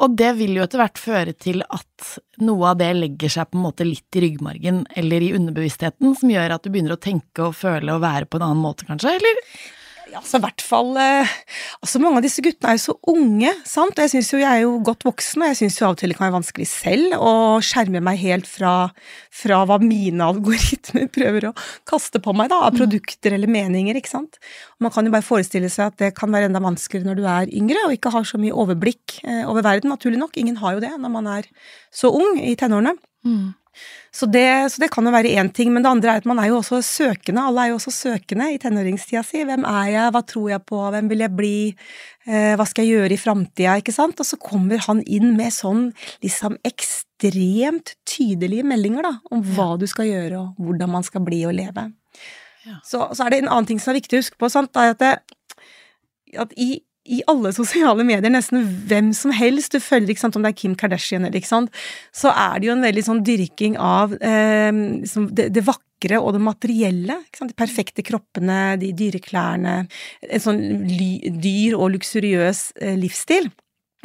Og 0.00 0.14
det 0.16 0.30
vil 0.38 0.56
jo 0.56 0.64
etter 0.64 0.80
hvert 0.80 1.00
føre 1.00 1.34
til 1.36 1.62
at 1.66 2.14
noe 2.40 2.70
av 2.72 2.78
det 2.80 2.88
legger 2.96 3.32
seg 3.32 3.50
på 3.50 3.58
en 3.58 3.66
måte 3.66 3.86
litt 3.86 4.16
i 4.16 4.22
ryggmargen 4.24 4.84
eller 4.98 5.22
i 5.22 5.34
underbevisstheten, 5.36 6.14
som 6.16 6.32
gjør 6.32 6.56
at 6.56 6.64
du 6.64 6.70
begynner 6.72 6.96
å 6.96 7.02
tenke 7.02 7.44
og 7.44 7.58
føle 7.58 7.94
og 7.94 8.02
være 8.02 8.30
på 8.30 8.40
en 8.40 8.46
annen 8.48 8.64
måte, 8.64 8.88
kanskje, 8.88 9.18
eller? 9.20 9.44
Altså, 10.18 10.38
i 10.38 10.44
hvert 10.44 10.62
fall 10.64 10.90
eh, 11.00 11.32
altså 11.80 12.00
Mange 12.02 12.20
av 12.20 12.24
disse 12.24 12.42
guttene 12.44 12.72
er 12.72 12.78
jo 12.78 12.82
så 12.82 12.94
unge, 13.12 13.52
sant, 13.68 13.94
og 13.94 14.04
jeg 14.04 14.12
syns 14.14 14.30
jo 14.32 14.40
jeg 14.40 14.50
er 14.50 14.64
jo 14.64 14.72
godt 14.86 15.06
voksen, 15.06 15.44
og 15.44 15.52
jeg 15.52 15.58
syns 15.60 15.78
jo 15.78 15.86
av 15.86 15.94
og 15.94 16.00
til 16.00 16.12
det 16.12 16.16
kan 16.18 16.26
være 16.26 16.36
vanskelig 16.38 16.66
selv 16.70 17.16
å 17.18 17.32
skjerme 17.64 18.02
meg 18.04 18.20
helt 18.22 18.48
fra, 18.50 18.72
fra 19.42 19.60
hva 19.68 19.78
mine 19.82 20.26
algoritmer 20.32 21.06
prøver 21.16 21.50
å 21.50 21.54
kaste 21.88 22.22
på 22.22 22.34
meg, 22.36 22.50
da, 22.52 22.62
av 22.66 22.74
mm. 22.74 22.80
produkter 22.80 23.36
eller 23.36 23.50
meninger, 23.50 24.00
ikke 24.00 24.12
sant. 24.12 24.40
Man 24.82 24.94
kan 24.94 25.06
jo 25.06 25.14
bare 25.14 25.26
forestille 25.26 25.70
seg 25.72 25.92
at 25.92 26.00
det 26.02 26.12
kan 26.18 26.32
være 26.34 26.50
enda 26.50 26.62
vanskeligere 26.64 27.10
når 27.10 27.20
du 27.20 27.30
er 27.30 27.54
yngre 27.60 27.86
og 27.86 27.96
ikke 27.96 28.14
har 28.14 28.26
så 28.28 28.40
mye 28.40 28.56
overblikk 28.56 29.20
eh, 29.22 29.44
over 29.46 29.66
verden, 29.66 29.92
naturlig 29.92 30.20
nok. 30.22 30.36
Ingen 30.40 30.60
har 30.62 30.76
jo 30.76 30.84
det 30.84 30.92
når 30.96 31.16
man 31.20 31.30
er 31.38 31.48
så 31.94 32.12
ung 32.14 32.40
i 32.40 32.56
tenårene. 32.58 32.96
Mm. 33.26 33.50
Så 34.12 34.26
det, 34.26 34.72
så 34.72 34.82
det, 34.82 34.90
kan 34.90 35.06
jo 35.06 35.12
være 35.14 35.30
én 35.38 35.48
ting, 35.54 35.70
men 35.72 35.84
det 35.84 35.90
andre 35.90 36.12
er 36.12 36.22
at 36.22 36.26
man 36.28 36.40
er 36.42 36.50
jo 36.50 36.58
også 36.58 36.80
søkende. 36.84 37.44
Alle 37.46 37.62
er 37.62 37.70
jo 37.70 37.76
også 37.78 37.92
søkende 37.94 38.48
i 38.52 38.58
tenåringstida 38.60 39.22
si. 39.26 39.44
Hvem 39.46 39.64
er 39.68 39.92
jeg, 39.92 40.14
hva 40.16 40.22
tror 40.26 40.48
jeg 40.50 40.64
på, 40.66 40.80
hvem 40.94 41.10
vil 41.12 41.22
jeg 41.22 41.34
bli, 41.38 41.54
eh, 42.26 42.56
hva 42.58 42.66
skal 42.68 42.86
jeg 42.86 42.98
gjøre 42.98 43.14
i 43.14 43.20
framtida, 43.22 43.76
ikke 43.78 43.94
sant? 43.94 44.20
Og 44.20 44.26
så 44.26 44.40
kommer 44.42 44.82
han 44.88 45.04
inn 45.06 45.32
med 45.38 45.54
sånn 45.54 45.88
liksom 46.24 46.58
ekstremt 46.66 47.94
tydelige 48.08 48.66
meldinger, 48.66 49.06
da, 49.06 49.14
om 49.30 49.46
hva 49.54 49.72
du 49.80 49.86
skal 49.90 50.10
gjøre 50.10 50.42
og 50.42 50.60
hvordan 50.60 50.94
man 50.98 51.06
skal 51.06 51.24
bli 51.26 51.44
og 51.46 51.54
leve. 51.60 51.90
Ja. 52.66 52.80
Så, 52.84 53.06
så, 53.14 53.24
er 53.24 53.32
det 53.32 53.44
en 53.44 53.52
annen 53.54 53.70
ting 53.70 53.80
som 53.80 53.94
er 53.94 54.00
viktig 54.02 54.18
å 54.18 54.24
huske 54.24 54.40
på, 54.40 54.50
sant, 54.52 54.74
er 54.76 54.96
at, 54.96 55.00
det, 55.00 56.40
at 56.42 56.58
i 56.58 56.82
i 57.10 57.20
alle 57.30 57.52
sosiale 57.54 58.04
medier, 58.06 58.30
nesten 58.32 58.64
hvem 58.88 59.10
som 59.16 59.34
helst 59.34 59.74
du 59.74 59.80
følger, 59.82 60.14
ikke 60.14 60.24
sant, 60.24 60.38
om 60.38 60.46
det 60.46 60.52
er 60.52 60.58
Kim 60.60 60.76
Kardashian 60.78 61.26
eller 61.26 61.40
ikke 61.40 61.50
sant, 61.50 61.80
så 62.14 62.30
er 62.30 62.60
det 62.60 62.70
jo 62.70 62.76
en 62.76 62.86
veldig 62.86 63.04
sånn 63.06 63.24
dyrking 63.26 63.78
av 63.82 64.14
eh, 64.16 64.70
liksom 65.02 65.30
det, 65.34 65.48
det, 65.56 65.64
vakre 65.66 66.20
og 66.20 66.36
det 66.36 66.42
materielle. 66.46 67.18
ikke 67.26 67.42
sant, 67.42 67.54
De 67.54 67.58
perfekte 67.58 68.06
kroppene, 68.06 68.60
de 68.80 68.92
dyre 68.96 69.22
klærne, 69.24 69.76
en 70.22 70.46
sånn 70.46 70.62
ly, 70.86 71.12
dyr 71.42 71.78
og 71.78 71.96
luksuriøs 71.96 72.64
eh, 72.80 72.96
livsstil. 73.00 73.50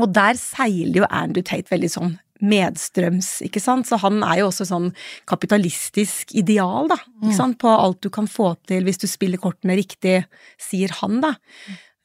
Og 0.01 0.11
der 0.11 0.35
seiler 0.39 1.03
jo 1.03 1.09
Andrew 1.13 1.45
Tate 1.45 1.71
veldig 1.71 1.91
sånn 1.93 2.15
medstrøms, 2.43 3.37
ikke 3.45 3.61
sant, 3.63 3.87
så 3.87 3.97
han 4.01 4.19
er 4.25 4.41
jo 4.41 4.49
også 4.49 4.65
sånn 4.67 4.89
kapitalistisk 5.29 6.33
ideal, 6.35 6.89
da, 6.91 6.97
ikke 7.21 7.31
mm. 7.31 7.37
sant, 7.37 7.57
på 7.61 7.71
alt 7.71 8.01
du 8.03 8.09
kan 8.13 8.27
få 8.27 8.51
til 8.67 8.83
hvis 8.83 8.99
du 8.99 9.07
spiller 9.07 9.39
kortene 9.41 9.77
riktig, 9.79 10.17
sier 10.59 10.91
han, 10.99 11.21
da. 11.23 11.35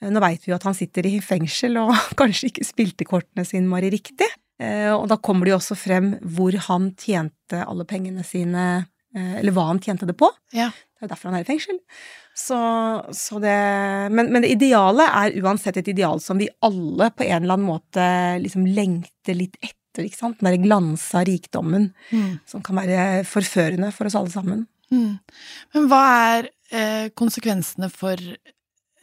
Nå 0.00 0.20
veit 0.22 0.46
vi 0.46 0.52
jo 0.52 0.56
at 0.56 0.64
han 0.64 0.76
sitter 0.76 1.06
i 1.08 1.18
fengsel 1.24 1.76
og 1.82 1.92
kanskje 2.20 2.48
ikke 2.50 2.68
spilte 2.68 3.08
kortene 3.08 3.44
sine 3.48 3.68
Mari 3.68 3.90
riktig. 3.92 4.28
Eh, 4.60 4.92
og 4.92 5.06
da 5.10 5.16
kommer 5.20 5.46
det 5.46 5.54
jo 5.54 5.58
også 5.60 5.76
frem 5.78 6.14
hvor 6.36 6.56
han 6.68 6.90
tjente 7.00 7.62
alle 7.64 7.86
pengene 7.88 8.24
sine, 8.26 8.66
eh, 9.16 9.36
eller 9.40 9.56
hva 9.56 9.70
han 9.70 9.80
tjente 9.82 10.08
det 10.08 10.16
på. 10.20 10.28
Ja. 10.56 10.68
Det 10.70 11.04
er 11.04 11.08
jo 11.08 11.12
derfor 11.14 11.30
han 11.30 11.38
er 11.38 11.44
i 11.46 11.48
fengsel. 11.48 11.78
Så, 12.36 12.58
så 13.16 13.40
det, 13.42 13.56
men, 14.12 14.28
men, 14.32 14.44
det 14.44 14.52
ideale 14.54 15.06
er 15.08 15.36
uansett 15.40 15.80
et 15.80 15.88
ideal 15.92 16.20
som 16.22 16.40
vi 16.40 16.48
alle 16.64 17.10
på 17.12 17.24
en 17.26 17.42
eller 17.42 17.56
annen 17.56 17.68
måte 17.68 18.04
liksom 18.40 18.68
lengter 18.68 19.36
litt 19.36 19.56
etter. 19.60 20.04
ikke 20.06 20.20
sant? 20.20 20.38
Den 20.40 20.50
derre 20.50 20.62
glansa 20.62 21.24
rikdommen 21.26 21.90
mm. 22.12 22.44
som 22.48 22.64
kan 22.64 22.80
være 22.80 23.24
forførende 23.28 23.90
for 23.96 24.08
oss 24.08 24.16
alle 24.20 24.32
sammen. 24.32 24.64
Mm. 24.92 25.18
Men 25.74 25.90
hva 25.90 26.04
er 26.36 26.50
eh, 26.70 27.08
konsekvensene 27.16 27.90
for 27.92 28.20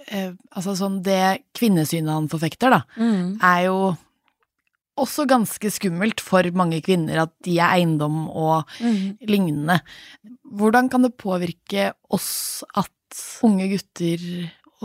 Altså 0.08 0.76
sånn 0.80 1.02
det 1.04 1.43
kvinnesynet 1.58 2.13
han 2.13 2.30
forfekter, 2.32 2.72
da, 2.72 2.84
mm. 2.96 3.39
er 3.43 3.63
jo 3.67 3.80
også 4.98 5.28
ganske 5.30 5.70
skummelt 5.74 6.22
for 6.24 6.48
mange 6.58 6.80
kvinner 6.86 7.24
at 7.26 7.34
de 7.46 7.58
er 7.60 7.76
eiendom 7.76 8.26
og 8.32 8.70
mm. 8.82 9.28
lignende. 9.30 9.80
Hvordan 10.58 10.89
kan 10.89 11.06
det 11.06 11.17
påvirke 11.20 11.91
oss 12.13 12.63
at 12.74 12.93
unge 13.46 13.70
gutter 13.72 14.24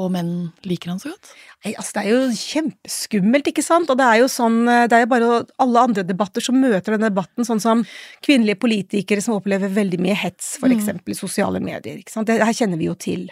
og 0.01 0.09
menn 0.15 0.31
liker 0.65 0.93
han 0.93 1.01
så 1.03 1.11
godt? 1.13 1.33
Nei, 1.67 1.75
altså 1.77 1.99
Det 1.99 2.03
er 2.03 2.15
jo 2.15 2.37
kjempeskummelt, 2.39 3.51
ikke 3.51 3.65
sant? 3.65 3.91
Og 3.93 3.99
det 4.01 4.07
er 4.07 4.21
jo 4.23 4.29
sånn 4.33 4.63
eh, 4.65 4.87
Det 4.89 4.97
er 4.97 5.05
jo 5.05 5.11
bare 5.11 5.33
alle 5.63 5.83
andre 5.89 6.05
debatter 6.09 6.45
som 6.45 6.57
møter 6.57 6.97
denne 6.97 7.11
debatten, 7.13 7.45
sånn 7.45 7.61
som 7.63 7.83
kvinnelige 8.25 8.61
politikere 8.63 9.25
som 9.25 9.37
opplever 9.37 9.73
veldig 9.73 10.01
mye 10.03 10.17
hets, 10.17 10.55
for 10.63 10.73
mm. 10.73 11.05
i 11.13 11.19
sosiale 11.19 11.61
medier. 11.61 12.01
ikke 12.01 12.15
sant? 12.15 12.31
Det 12.31 12.41
her 12.41 12.57
kjenner 12.57 12.81
vi 12.81 12.89
jo 12.89 12.97
til. 12.97 13.29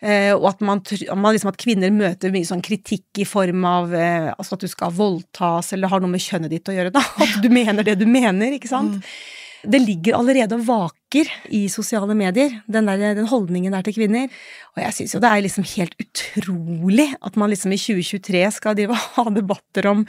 Eh, 0.00 0.30
og 0.32 0.46
at, 0.52 0.60
man, 0.64 0.80
man 1.18 1.34
liksom, 1.34 1.52
at 1.52 1.60
kvinner 1.60 1.92
møter 1.92 2.32
mye 2.32 2.46
sånn 2.46 2.64
kritikk 2.64 3.20
i 3.20 3.26
form 3.28 3.66
av 3.68 3.92
eh, 3.92 4.30
altså 4.30 4.56
at 4.56 4.64
du 4.64 4.70
skal 4.70 4.94
voldtas, 4.94 5.74
eller 5.76 5.92
har 5.92 6.00
noe 6.00 6.12
med 6.12 6.24
kjønnet 6.24 6.54
ditt 6.54 6.70
å 6.70 6.76
gjøre, 6.76 6.94
da. 6.94 7.04
At 7.24 7.40
du 7.42 7.50
mener 7.52 7.84
det 7.84 7.98
du 8.00 8.06
mener, 8.08 8.54
ikke 8.56 8.70
sant. 8.70 8.96
Mm. 8.96 9.36
Det 9.66 9.80
ligger 9.82 10.18
allerede 10.18 10.54
og 10.54 10.66
vaker 10.68 11.30
i 11.54 11.64
sosiale 11.72 12.14
medier, 12.14 12.52
den, 12.70 12.86
der, 12.86 13.16
den 13.18 13.26
holdningen 13.26 13.74
der 13.74 13.82
til 13.82 13.96
kvinner. 13.96 14.30
Og 14.76 14.82
jeg 14.84 14.94
syns 14.94 15.14
jo 15.16 15.20
det 15.24 15.30
er 15.30 15.42
liksom 15.42 15.66
helt 15.72 15.96
utrolig 15.98 17.08
at 17.26 17.38
man 17.40 17.50
liksom 17.50 17.74
i 17.74 17.80
2023 17.80 18.44
skal 18.54 18.78
drive 18.78 18.94
og 18.94 19.04
ha 19.16 19.26
debatter 19.34 19.90
om, 19.90 20.06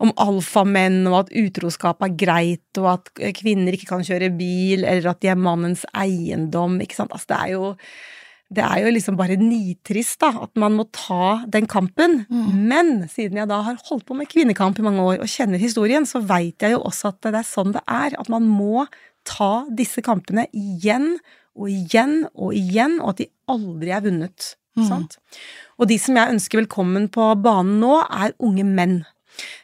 om 0.00 0.14
alfamenn, 0.22 1.02
og 1.10 1.24
at 1.24 1.34
utroskap 1.44 2.04
er 2.06 2.16
greit, 2.16 2.80
og 2.80 2.92
at 2.94 3.12
kvinner 3.36 3.76
ikke 3.76 3.90
kan 3.92 4.06
kjøre 4.06 4.32
bil, 4.38 4.84
eller 4.84 5.12
at 5.12 5.20
de 5.20 5.32
er 5.32 5.40
mannens 5.40 5.84
eiendom, 5.92 6.80
ikke 6.80 7.02
sant. 7.02 7.12
Altså, 7.12 7.34
det 7.34 7.42
er 7.42 7.56
jo 7.56 7.74
det 8.54 8.62
er 8.62 8.84
jo 8.84 8.92
liksom 8.94 9.16
bare 9.18 9.38
nitrist 9.40 10.20
da, 10.22 10.30
at 10.44 10.52
man 10.60 10.76
må 10.78 10.86
ta 10.94 11.40
den 11.50 11.66
kampen. 11.70 12.20
Mm. 12.30 12.52
Men 12.70 12.92
siden 13.10 13.40
jeg 13.40 13.50
da 13.50 13.58
har 13.66 13.80
holdt 13.88 14.06
på 14.06 14.14
med 14.18 14.30
kvinnekamp 14.30 14.78
i 14.78 14.86
mange 14.86 15.02
år 15.02 15.24
og 15.24 15.30
kjenner 15.30 15.58
historien, 15.58 16.06
så 16.06 16.22
veit 16.22 16.62
jeg 16.62 16.76
jo 16.76 16.84
også 16.86 17.10
at 17.10 17.26
det 17.26 17.40
er 17.40 17.48
sånn 17.48 17.74
det 17.74 17.82
er. 17.90 18.14
At 18.20 18.30
man 18.32 18.46
må 18.46 18.86
ta 19.26 19.66
disse 19.74 20.04
kampene 20.06 20.46
igjen 20.54 21.16
og 21.56 21.72
igjen 21.72 22.20
og 22.36 22.54
igjen, 22.54 23.00
og 23.00 23.16
at 23.16 23.24
de 23.24 23.30
aldri 23.50 23.90
er 23.96 24.06
vunnet. 24.06 24.52
Mm. 24.76 25.06
Og 25.80 25.88
de 25.88 25.96
som 25.98 26.18
jeg 26.18 26.36
ønsker 26.36 26.60
velkommen 26.60 27.08
på 27.10 27.30
banen 27.42 27.80
nå, 27.82 27.98
er 28.04 28.36
unge 28.44 28.66
menn. 28.68 28.98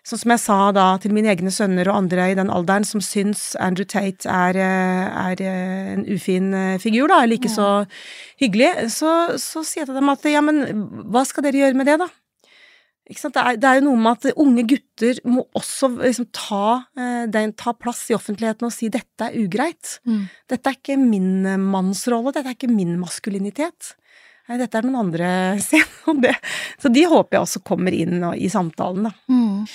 Sånn 0.06 0.20
som 0.22 0.32
jeg 0.34 0.42
sa 0.42 0.56
da 0.74 0.86
til 1.02 1.14
mine 1.14 1.30
egne 1.32 1.52
sønner 1.54 1.88
og 1.90 2.00
andre 2.02 2.30
i 2.32 2.38
den 2.38 2.50
alderen 2.52 2.86
som 2.86 3.02
syns 3.04 3.52
Andrew 3.62 3.88
Tate 3.88 4.28
er, 4.28 4.58
eh, 4.58 5.20
er 5.32 5.44
eh, 5.44 5.92
en 5.94 6.06
ufin 6.10 6.50
eh, 6.56 6.80
figur, 6.82 7.10
da, 7.12 7.22
eller 7.22 7.38
ikke 7.38 7.52
så 7.52 7.68
hyggelig, 8.42 8.90
så, 8.94 9.38
så 9.40 9.62
sier 9.66 9.84
jeg 9.84 9.92
til 9.92 10.00
dem 10.00 10.10
at 10.12 10.26
ja, 10.30 10.42
men 10.44 10.64
hva 11.12 11.24
skal 11.28 11.46
dere 11.46 11.62
gjøre 11.62 11.78
med 11.78 11.90
det, 11.90 12.00
da? 12.02 12.10
Det 13.12 13.18
er, 13.28 13.56
det, 13.60 13.66
er, 13.66 13.80
jo 13.80 13.88
noe 13.88 13.98
med 14.00 14.12
at 14.14 14.38
unge 14.40 14.62
gutter 14.70 15.18
må 15.28 15.42
også 15.58 15.88
liksom 15.98 16.28
ta, 16.32 16.86
den, 17.34 17.50
ta 17.58 17.74
plass 17.76 18.06
i 18.08 18.14
offentligheten 18.16 18.64
og 18.64 18.72
si 18.72 18.88
'dette 18.88 19.26
er 19.26 19.34
ugreit'. 19.42 19.98
Mm. 20.06 20.22
Dette 20.48 20.70
er 20.70 20.78
ikke 20.78 20.96
min 20.96 21.42
mannsrolle, 21.66 22.32
dette 22.32 22.54
er 22.54 22.56
ikke 22.56 22.70
min 22.72 22.94
maskulinitet. 23.02 23.96
Nei, 24.50 24.56
dette 24.58 24.74
er 24.80 24.86
noen 24.86 25.04
andre 25.04 25.28
scener. 25.62 26.38
Så 26.82 26.90
de 26.90 27.04
håper 27.06 27.38
jeg 27.38 27.46
også 27.46 27.62
kommer 27.66 27.94
inn 27.94 28.24
i 28.34 28.50
samtalen, 28.50 29.06
da. 29.06 29.12
Mm. 29.30 29.68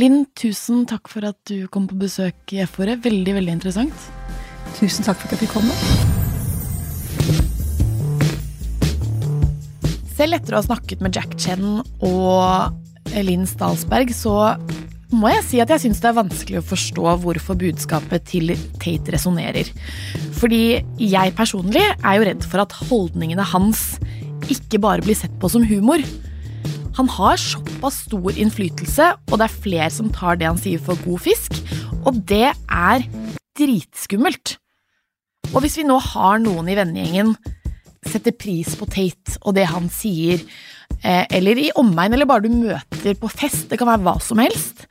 Linn, 0.00 0.22
tusen 0.38 0.86
takk 0.88 1.10
for 1.12 1.28
at 1.28 1.38
du 1.50 1.66
kom 1.72 1.88
på 1.90 1.98
besøk 2.00 2.54
i 2.56 2.62
F-ordet. 2.64 3.02
Veldig, 3.04 3.34
veldig 3.36 3.56
interessant. 3.58 4.06
Tusen 4.78 5.04
takk 5.04 5.20
for 5.20 5.28
at 5.28 5.36
jeg 5.36 5.44
fikk 5.44 5.58
komme. 5.58 5.76
Selv 10.14 10.38
etter 10.38 10.54
å 10.54 10.60
ha 10.62 10.66
snakket 10.70 11.04
med 11.04 11.16
Jack 11.18 11.36
Chen 11.42 11.82
og 12.06 13.14
Linn 13.26 13.44
Stalsberg, 13.50 14.14
så 14.14 14.54
må 15.14 15.30
jeg 15.30 15.44
si 15.46 15.60
at 15.62 15.70
jeg 15.70 15.82
syns 15.84 16.00
det 16.02 16.10
er 16.10 16.16
vanskelig 16.16 16.60
å 16.62 16.66
forstå 16.66 17.16
hvorfor 17.22 17.58
budskapet 17.60 18.24
til 18.30 18.54
Tate 18.82 19.14
resonnerer. 19.14 19.68
Fordi 20.34 20.82
jeg 21.00 21.34
personlig 21.38 21.82
er 21.94 22.18
jo 22.18 22.26
redd 22.28 22.46
for 22.50 22.64
at 22.64 22.74
holdningene 22.88 23.46
hans 23.54 23.94
ikke 24.52 24.80
bare 24.82 25.04
blir 25.04 25.16
sett 25.16 25.34
på 25.40 25.48
som 25.52 25.64
humor. 25.66 26.02
Han 26.98 27.08
har 27.10 27.40
såpass 27.40 28.04
stor 28.06 28.36
innflytelse, 28.38 29.08
og 29.30 29.38
det 29.40 29.46
er 29.48 29.62
flere 29.64 29.90
som 29.90 30.12
tar 30.14 30.38
det 30.38 30.46
han 30.50 30.60
sier 30.60 30.82
for 30.82 30.98
god 31.06 31.24
fisk, 31.24 31.56
og 32.04 32.20
det 32.28 32.52
er 32.52 33.06
dritskummelt. 33.58 34.56
Og 35.54 35.62
hvis 35.62 35.78
vi 35.78 35.86
nå 35.86 35.98
har 36.02 36.40
noen 36.42 36.70
i 36.70 36.76
vennegjengen 36.78 37.34
setter 38.10 38.34
pris 38.36 38.74
på 38.78 38.86
Tate 38.90 39.38
og 39.42 39.54
det 39.56 39.66
han 39.70 39.88
sier, 39.92 40.42
eh, 41.00 41.24
eller 41.34 41.60
i 41.60 41.70
omegn, 41.80 42.14
eller 42.14 42.28
bare 42.28 42.46
du 42.46 42.52
møter 42.52 43.16
på 43.18 43.30
fest, 43.32 43.68
det 43.70 43.80
kan 43.80 43.90
være 43.90 44.04
hva 44.04 44.18
som 44.22 44.42
helst, 44.42 44.84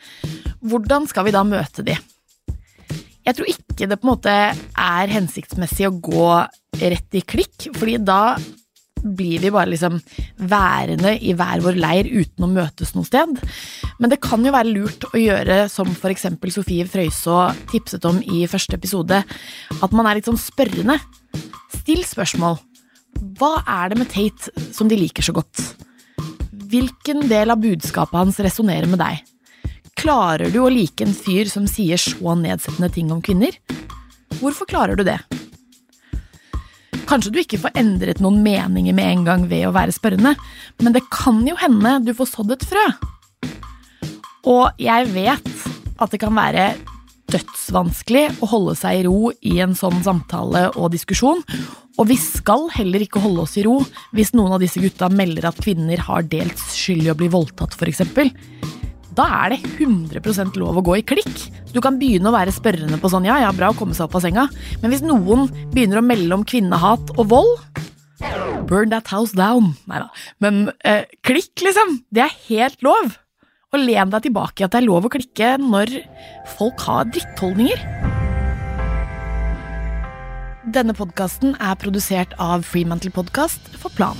hvordan 0.63 1.07
skal 1.09 1.27
vi 1.27 1.35
da 1.35 1.43
møte 1.47 1.85
de? 1.85 1.97
Jeg 3.23 3.37
tror 3.37 3.51
ikke 3.53 3.87
det 3.87 3.99
på 3.99 4.07
en 4.07 4.11
måte 4.11 4.33
er 4.33 5.13
hensiktsmessig 5.13 5.87
å 5.87 5.95
gå 6.03 6.27
rett 6.81 7.15
i 7.15 7.23
klikk, 7.23 7.69
fordi 7.77 7.97
da 8.03 8.35
blir 9.03 9.41
vi 9.43 9.51
bare 9.51 9.71
liksom 9.73 9.97
værende 10.47 11.13
i 11.19 11.33
hver 11.35 11.63
vår 11.63 11.77
leir 11.79 12.07
uten 12.07 12.45
å 12.45 12.51
møtes 12.51 12.93
noe 12.95 13.07
sted. 13.07 13.35
Men 13.99 14.11
det 14.11 14.21
kan 14.23 14.43
jo 14.45 14.53
være 14.55 14.71
lurt 14.71 15.07
å 15.09 15.19
gjøre 15.19 15.65
som 15.71 15.91
eksempel 15.91 16.53
Sofie 16.55 16.87
Frøysaa 16.87 17.51
tipset 17.71 18.05
om 18.07 18.21
i 18.23 18.45
første 18.47 18.79
episode, 18.79 19.23
at 19.23 19.95
man 19.95 20.07
er 20.07 20.19
litt 20.19 20.29
sånn 20.29 20.39
spørrende. 20.39 20.99
Still 21.81 22.03
spørsmål. 22.07 22.59
Hva 23.39 23.57
er 23.67 23.91
det 23.91 23.99
med 23.99 24.11
Tate 24.11 24.71
som 24.73 24.89
de 24.89 24.97
liker 24.99 25.25
så 25.25 25.35
godt? 25.35 25.61
Hvilken 26.73 27.27
del 27.29 27.53
av 27.53 27.61
budskapet 27.61 28.17
hans 28.17 28.39
resonnerer 28.41 28.89
med 28.89 29.03
deg? 29.03 29.32
Klarer 29.99 30.51
du 30.51 30.59
å 30.63 30.71
like 30.71 31.05
en 31.05 31.15
fyr 31.15 31.49
som 31.51 31.67
sier 31.69 32.01
så 32.01 32.35
nedsettende 32.39 32.89
ting 32.93 33.11
om 33.13 33.21
kvinner? 33.23 33.55
Hvorfor 34.39 34.67
klarer 34.69 34.99
du 34.99 35.05
det? 35.07 35.19
Kanskje 37.07 37.33
du 37.33 37.41
ikke 37.43 37.59
får 37.61 37.75
endret 37.77 38.21
noen 38.23 38.41
meninger 38.43 38.95
med 38.95 39.09
en 39.09 39.27
gang 39.27 39.43
ved 39.51 39.67
å 39.67 39.73
være 39.75 39.93
spørrende, 39.93 40.33
men 40.81 40.95
det 40.95 41.03
kan 41.13 41.43
jo 41.47 41.57
hende 41.59 41.99
du 42.07 42.13
får 42.17 42.31
sådd 42.31 42.55
et 42.55 42.65
frø. 42.67 42.85
Og 44.49 44.81
jeg 44.81 45.11
vet 45.13 45.53
at 46.01 46.11
det 46.11 46.19
kan 46.23 46.35
være 46.35 46.73
dødsvanskelig 47.33 48.25
å 48.43 48.49
holde 48.51 48.75
seg 48.77 48.99
i 48.99 49.05
ro 49.07 49.31
i 49.45 49.57
en 49.63 49.75
sånn 49.77 50.03
samtale 50.05 50.67
og 50.73 50.91
diskusjon, 50.93 51.41
og 51.93 52.09
vi 52.09 52.17
skal 52.17 52.67
heller 52.73 53.05
ikke 53.05 53.21
holde 53.21 53.45
oss 53.45 53.55
i 53.61 53.65
ro 53.65 53.77
hvis 54.17 54.33
noen 54.33 54.55
av 54.55 54.63
disse 54.63 54.81
gutta 54.81 55.11
melder 55.13 55.47
at 55.49 55.61
kvinner 55.61 56.01
har 56.07 56.25
delt 56.29 56.59
skyld 56.73 57.05
i 57.05 57.13
å 57.13 57.17
bli 57.17 57.29
voldtatt, 57.33 57.77
f.eks 57.77 58.03
da 59.17 59.25
er 59.43 59.53
det 59.53 59.61
100% 59.77 60.57
lov 60.61 60.79
å 60.79 60.85
gå 60.85 60.97
i 60.99 61.05
klikk. 61.05 61.47
Du 61.73 61.79
kan 61.83 61.97
begynne 62.01 62.29
å 62.29 62.35
være 62.35 62.53
spørrende 62.53 62.99
på 63.01 63.11
sånn 63.11 63.27
ja, 63.27 63.39
ja, 63.43 63.51
bra 63.55 63.71
å 63.73 63.77
komme 63.77 63.95
seg 63.97 64.07
opp 64.07 64.17
av 64.19 64.25
senga, 64.25 64.47
men 64.81 64.93
hvis 64.93 65.05
noen 65.05 65.47
begynner 65.73 66.01
å 66.01 66.05
melde 66.05 66.37
om 66.37 66.45
kvinnehat 66.47 67.15
og 67.17 67.27
vold 67.33 67.83
Burn 68.67 68.93
that 68.93 69.09
house 69.11 69.35
down. 69.35 69.73
Nei 69.89 69.99
da. 69.99 70.07
Men 70.39 70.69
eh, 70.87 71.03
klikk, 71.27 71.57
liksom. 71.65 71.97
Det 72.13 72.23
er 72.23 72.37
helt 72.47 72.85
lov. 72.85 73.17
Og 73.73 73.81
len 73.81 74.13
deg 74.13 74.27
tilbake 74.27 74.61
i 74.61 74.67
at 74.67 74.75
det 74.75 74.83
er 74.83 74.87
lov 74.87 75.07
å 75.07 75.11
klikke 75.11 75.55
når 75.59 75.95
folk 76.55 76.85
har 76.87 77.09
drittholdninger. 77.11 77.83
Denne 80.73 80.95
podkasten 80.95 81.57
er 81.59 81.75
produsert 81.81 82.37
av 82.41 82.63
Freemantle 82.69 83.11
Podcast 83.13 83.73
for 83.81 83.91
Plan. 83.97 84.19